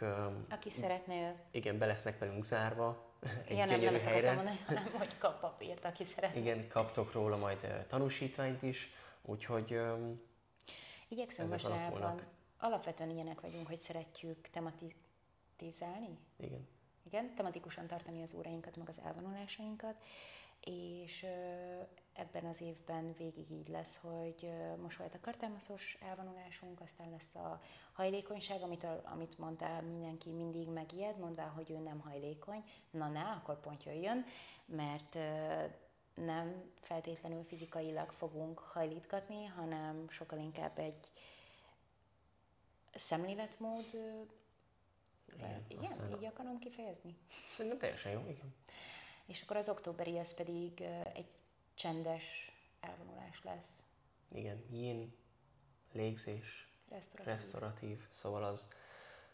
Aki 0.50 0.70
szeretne... 0.70 1.34
Igen, 1.50 1.78
be 1.78 1.86
lesznek 1.86 2.18
velünk 2.18 2.44
zárva 2.44 3.10
egy 3.48 3.56
ja, 3.56 3.64
nem, 3.64 3.80
nem 3.80 3.94
ezt 3.94 4.04
helyre. 4.04 4.32
mondani, 4.32 4.58
hanem 4.66 4.92
hogy 4.98 5.18
kap 5.18 5.40
papírt, 5.40 5.84
aki 5.84 6.04
szeretne. 6.04 6.40
Igen, 6.40 6.68
kaptok 6.68 7.12
róla 7.12 7.36
majd 7.36 7.84
tanúsítványt 7.88 8.62
is, 8.62 8.92
úgyhogy... 9.22 9.80
Igyekszünk 11.08 11.48
mostanában, 11.48 12.20
alapvetően 12.58 13.10
ilyenek 13.10 13.40
vagyunk, 13.40 13.66
hogy 13.66 13.76
szeretjük 13.76 14.48
tematizálni. 14.48 16.18
Igen 16.36 16.68
igen, 17.06 17.34
tematikusan 17.34 17.86
tartani 17.86 18.22
az 18.22 18.34
óráinkat, 18.34 18.76
meg 18.76 18.88
az 18.88 19.00
elvonulásainkat, 19.04 19.94
és 20.60 21.26
ebben 22.12 22.44
az 22.44 22.60
évben 22.60 23.14
végig 23.18 23.50
így 23.50 23.68
lesz, 23.68 23.96
hogy 23.96 24.52
most 24.82 24.98
volt 24.98 25.14
a 25.14 25.20
kartámaszos 25.20 25.98
elvonulásunk, 26.00 26.80
aztán 26.80 27.10
lesz 27.10 27.34
a 27.34 27.60
hajlékonyság, 27.92 28.62
amit, 28.62 28.86
amit 29.04 29.38
mondtál, 29.38 29.82
mindenki 29.82 30.30
mindig 30.30 30.68
megijed, 30.68 31.18
mondvá, 31.18 31.46
hogy 31.46 31.70
ő 31.70 31.78
nem 31.78 32.00
hajlékony, 32.00 32.64
na 32.90 33.08
na, 33.08 33.30
akkor 33.30 33.60
pont 33.60 33.84
jöjjön, 33.84 34.24
mert 34.64 35.18
nem 36.14 36.72
feltétlenül 36.80 37.44
fizikailag 37.44 38.10
fogunk 38.10 38.58
hajlítgatni, 38.58 39.44
hanem 39.44 40.08
sokkal 40.08 40.38
inkább 40.38 40.78
egy 40.78 41.12
szemléletmód 42.94 43.86
igen, 45.34 45.64
igen 45.68 45.84
aztán... 45.84 46.12
így 46.12 46.24
akarom 46.24 46.58
kifejezni? 46.58 47.16
Szerintem 47.54 47.80
teljesen 47.80 48.12
jó, 48.12 48.20
igen. 48.28 48.54
És 49.26 49.42
akkor 49.42 49.56
az 49.56 49.68
októberi 49.68 50.18
ez 50.18 50.34
pedig 50.34 50.80
egy 51.14 51.28
csendes 51.74 52.52
elvonulás 52.80 53.42
lesz. 53.44 53.82
Igen, 54.34 54.64
yin, 54.70 55.14
légzés, 55.92 56.68
restauratív. 56.88 57.34
restauratív, 57.34 57.98
szóval 58.10 58.44
az, 58.44 58.72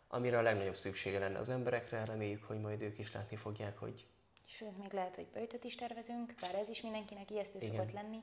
amire 0.08 0.38
a 0.38 0.42
legnagyobb 0.42 0.76
szüksége 0.76 1.18
lenne 1.18 1.38
az 1.38 1.48
emberekre, 1.48 2.04
reméljük, 2.04 2.44
hogy 2.44 2.60
majd 2.60 2.80
ők 2.82 2.98
is 2.98 3.12
látni 3.12 3.36
fogják, 3.36 3.78
hogy... 3.78 4.06
Sőt, 4.44 4.78
még 4.78 4.92
lehet, 4.92 5.16
hogy 5.16 5.26
böjtöt 5.26 5.64
is 5.64 5.74
tervezünk, 5.74 6.34
bár 6.40 6.54
ez 6.54 6.68
is 6.68 6.80
mindenkinek 6.80 7.30
ijesztő 7.30 7.58
Igen. 7.58 7.70
szokott 7.70 7.92
lenni, 7.92 8.22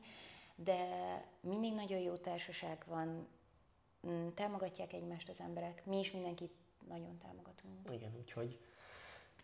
de 0.56 0.88
mindig 1.39 1.74
nagyon 1.74 2.00
jó 2.00 2.16
társaság 2.16 2.84
van, 2.86 3.28
mm, 4.08 4.28
támogatják 4.28 4.94
egymást 4.94 5.30
az 5.30 5.39
emberek, 5.39 5.86
mi 5.86 6.00
is 6.00 6.12
mindenkit 6.12 6.54
nagyon 6.88 7.18
támogatunk. 7.18 7.92
Igen, 7.92 8.16
úgyhogy, 8.18 8.60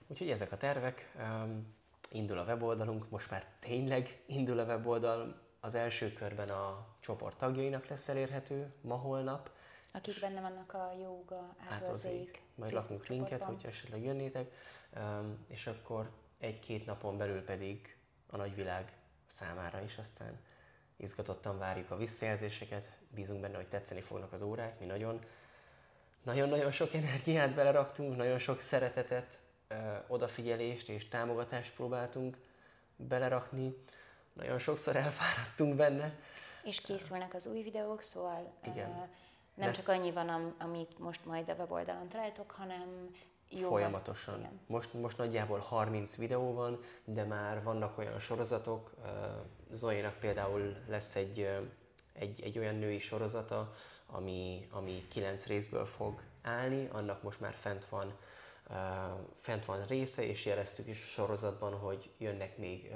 úgyhogy 0.07 0.29
ezek 0.29 0.51
a 0.51 0.57
tervek. 0.57 1.11
Um, 1.17 1.75
indul 2.11 2.37
a 2.37 2.43
weboldalunk, 2.43 3.09
most 3.09 3.29
már 3.29 3.45
tényleg 3.59 4.21
indul 4.25 4.59
a 4.59 4.65
weboldal. 4.65 5.49
Az 5.59 5.75
első 5.75 6.13
körben 6.13 6.49
a 6.49 6.87
csoport 6.99 7.37
tagjainak 7.37 7.87
lesz 7.87 8.09
elérhető 8.09 8.73
ma 8.81 8.95
holnap. 8.95 9.49
Akik 9.93 10.19
benne 10.19 10.41
vannak 10.41 10.73
a 10.73 10.93
jóga 11.01 11.55
átolzék. 11.69 12.41
Majd 12.55 12.71
lakunk 12.71 13.07
linket, 13.07 13.43
hogyha 13.43 13.67
esetleg 13.67 14.03
jönnétek. 14.03 14.51
És 15.47 15.67
akkor 15.67 16.11
egy-két 16.39 16.85
napon 16.85 17.17
belül 17.17 17.43
pedig 17.43 17.97
a 18.29 18.37
nagyvilág 18.37 18.93
számára 19.25 19.81
is 19.81 19.97
aztán 19.97 20.39
izgatottan 20.97 21.57
várjuk 21.57 21.91
a 21.91 21.97
visszajelzéseket, 21.97 22.89
bízunk 23.09 23.41
benne, 23.41 23.55
hogy 23.55 23.67
tetszeni 23.67 24.01
fognak 24.01 24.33
az 24.33 24.41
órák, 24.41 24.79
mi 24.79 24.85
nagyon 24.85 25.25
nagyon-nagyon 26.23 26.71
sok 26.71 26.93
energiát 26.93 27.55
beleraktunk, 27.55 28.15
nagyon 28.15 28.39
sok 28.39 28.59
szeretetet, 28.59 29.39
odafigyelést 30.07 30.89
és 30.89 31.07
támogatást 31.07 31.75
próbáltunk 31.75 32.37
belerakni. 32.95 33.75
Nagyon 34.33 34.59
sokszor 34.59 34.95
elfáradtunk 34.95 35.75
benne. 35.75 36.15
És 36.63 36.81
készülnek 36.81 37.33
az 37.33 37.47
új 37.47 37.61
videók, 37.61 38.01
szóval 38.01 38.53
Igen. 38.63 38.89
Uh, 38.89 38.95
nem 39.55 39.67
Lesz... 39.67 39.75
csak 39.75 39.87
annyi 39.87 40.11
van, 40.11 40.29
am, 40.29 40.55
amit 40.59 40.99
most 40.99 41.25
majd 41.25 41.49
a 41.49 41.53
weboldalon 41.53 42.09
találtok, 42.09 42.51
hanem 42.51 43.15
jó 43.49 43.67
Folyamatosan. 43.69 44.39
Igen. 44.39 44.59
Most, 44.67 44.93
most 44.93 45.17
nagyjából 45.17 45.59
30 45.59 46.15
videó 46.15 46.53
van, 46.53 46.79
de 47.05 47.23
már 47.23 47.63
vannak 47.63 47.97
olyan 47.97 48.19
sorozatok. 48.19 48.91
Zoénak 49.71 50.19
például 50.19 50.75
lesz 50.87 51.15
egy, 51.15 51.49
egy, 52.13 52.41
egy 52.41 52.57
olyan 52.57 52.75
női 52.75 52.99
sorozata, 52.99 53.73
ami, 54.05 54.67
ami 54.71 55.05
9 55.07 55.45
részből 55.45 55.85
fog 55.85 56.21
állni, 56.41 56.87
annak 56.91 57.23
most 57.23 57.39
már 57.39 57.53
fent 57.53 57.85
van 57.85 58.13
fent 59.41 59.65
van 59.65 59.85
része, 59.85 60.23
és 60.23 60.45
jeleztük 60.45 60.87
is 60.87 61.01
a 61.03 61.05
sorozatban, 61.07 61.73
hogy 61.73 62.09
jönnek 62.17 62.57
még 62.57 62.91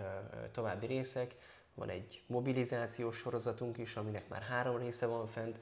további 0.51 0.85
részek. 0.85 1.35
Van 1.73 1.89
egy 1.89 2.21
mobilizációs 2.27 3.17
sorozatunk 3.17 3.77
is, 3.77 3.95
aminek 3.95 4.27
már 4.27 4.41
három 4.41 4.77
része 4.77 5.05
van 5.05 5.27
fent, 5.27 5.57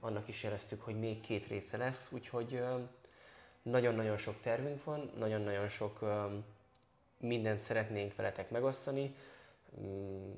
annak 0.00 0.28
is 0.28 0.42
jeleztük, 0.42 0.82
hogy 0.82 0.98
még 0.98 1.20
két 1.20 1.46
része 1.46 1.76
lesz, 1.76 2.12
úgyhogy 2.12 2.62
nagyon-nagyon 3.62 4.16
sok 4.16 4.40
tervünk 4.40 4.84
van, 4.84 5.10
nagyon-nagyon 5.18 5.68
sok 5.68 5.98
mindent 7.18 7.60
szeretnénk 7.60 8.16
veletek 8.16 8.50
megosztani. 8.50 9.16
Mm, 9.80 10.32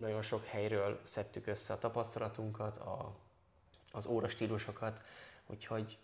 nagyon 0.00 0.22
sok 0.22 0.44
helyről 0.44 1.00
szedtük 1.02 1.46
össze 1.46 1.72
a 1.72 1.78
tapasztalatunkat, 1.78 2.76
a, 2.76 3.14
az 3.92 4.06
órastílusokat, 4.06 5.02
úgyhogy 5.46 5.98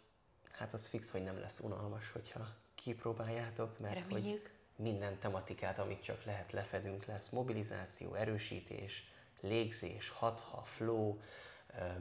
hát 0.57 0.73
az 0.73 0.87
fix, 0.87 1.11
hogy 1.11 1.23
nem 1.23 1.39
lesz 1.39 1.61
unalmas, 1.61 2.11
hogyha 2.13 2.49
kipróbáljátok, 2.75 3.79
mert 3.79 4.09
Reméljük. 4.09 4.43
hogy 4.43 4.85
minden 4.85 5.19
tematikát, 5.19 5.79
amit 5.79 6.03
csak 6.03 6.25
lehet 6.25 6.53
lefedünk, 6.53 7.05
lesz 7.05 7.29
mobilizáció, 7.29 8.15
erősítés, 8.15 9.05
légzés, 9.41 10.09
hatha, 10.09 10.63
flow, 10.65 11.19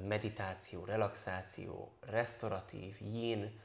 meditáció, 0.08 0.86
relaxáció, 0.86 1.91
restauratív, 1.99 2.97
yin, 3.01 3.60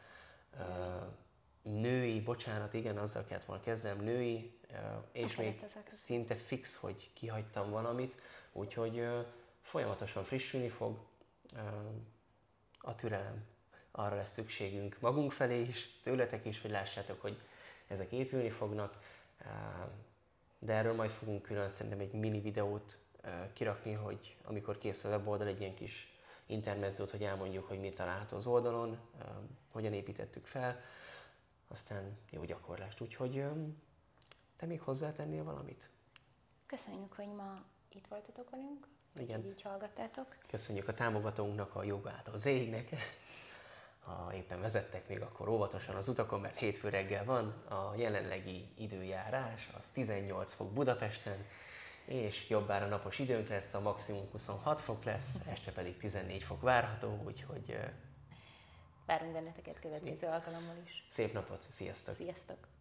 női, 1.63 2.21
bocsánat, 2.21 2.75
igen, 2.75 2.99
azzal 2.99 3.25
kellett 3.25 3.45
volna 3.45 3.63
kezdem, 3.63 4.01
női, 4.01 4.59
és 5.13 5.37
még 5.37 5.65
szinte 5.87 6.37
fix, 6.37 6.77
hogy 6.77 7.11
kihagytam 7.13 7.71
valamit, 7.71 8.21
úgyhogy 8.53 9.09
folyamatosan 9.63 10.25
frissülni 10.25 10.69
fog 10.69 10.99
a 12.79 12.95
türelem. 12.95 13.45
Arra 13.91 14.17
lesz 14.17 14.33
szükségünk 14.33 15.01
magunk 15.01 15.33
felé 15.33 15.61
is, 15.61 15.99
tőletek 16.03 16.45
is, 16.45 16.61
hogy 16.61 16.71
lássátok, 16.71 17.21
hogy 17.21 17.41
ezek 17.87 18.13
épülni 18.13 18.51
fognak, 18.51 18.99
de 20.59 20.73
erről 20.73 20.95
majd 20.95 21.11
fogunk 21.11 21.43
külön 21.43 21.69
szerintem 21.69 22.01
egy 22.01 22.13
mini 22.13 22.41
videót 22.41 22.99
kirakni, 23.53 23.93
hogy 23.93 24.37
amikor 24.45 24.79
készül 24.79 25.13
a 25.13 25.17
weboldal, 25.17 25.47
egy 25.47 25.61
ilyen 25.61 25.75
kis 25.75 26.15
intermezzót, 26.47 27.11
hogy 27.11 27.23
elmondjuk, 27.23 27.69
hogy 27.69 27.81
mi 27.81 27.89
található 27.89 28.37
az 28.37 28.47
oldalon, 28.47 28.99
hogyan 29.71 29.93
építettük 29.93 30.47
fel, 30.47 30.81
aztán 31.69 32.19
jó 32.31 32.45
gyakorlást. 32.45 33.01
Úgyhogy 33.01 33.45
te 34.57 34.67
még 34.67 34.81
hozzátennél 34.81 35.45
valamit? 35.45 35.91
Köszönjük, 36.67 37.13
hogy 37.13 37.29
ma 37.35 37.65
itt 37.89 38.07
voltatok 38.07 38.51
velünk, 38.51 38.87
Igen. 39.17 39.41
hogy 39.41 39.51
így 39.51 39.63
hallgattátok. 39.63 40.37
Köszönjük 40.47 40.89
a 40.89 40.95
támogatónknak, 40.95 41.75
a 41.75 41.83
jogát 41.83 42.29
az 42.29 42.47
égnek. 42.47 42.91
Ha 44.01 44.31
éppen 44.35 44.61
vezettek 44.61 45.09
még, 45.09 45.21
akkor 45.21 45.49
óvatosan 45.49 45.95
az 45.95 46.09
utakon, 46.09 46.41
mert 46.41 46.57
hétfő 46.57 46.89
reggel 46.89 47.25
van. 47.25 47.47
A 47.69 47.95
jelenlegi 47.97 48.73
időjárás 48.77 49.71
az 49.79 49.87
18 49.93 50.53
fok 50.53 50.73
Budapesten, 50.73 51.47
és 52.05 52.49
jobbára 52.49 52.87
napos 52.87 53.19
időnk 53.19 53.49
lesz, 53.49 53.75
a 53.75 53.81
maximum 53.81 54.31
26 54.31 54.81
fok 54.81 55.05
lesz, 55.05 55.35
este 55.51 55.73
pedig 55.73 55.97
14 55.97 56.43
fok 56.43 56.61
várható, 56.61 57.23
úgyhogy... 57.25 57.79
Várunk 59.07 59.33
benneteket 59.33 59.79
következő 59.81 60.27
alkalommal 60.27 60.77
is. 60.85 61.07
Szép 61.09 61.33
napot, 61.33 61.63
sziasztok! 61.69 62.15
Sziasztok! 62.15 62.80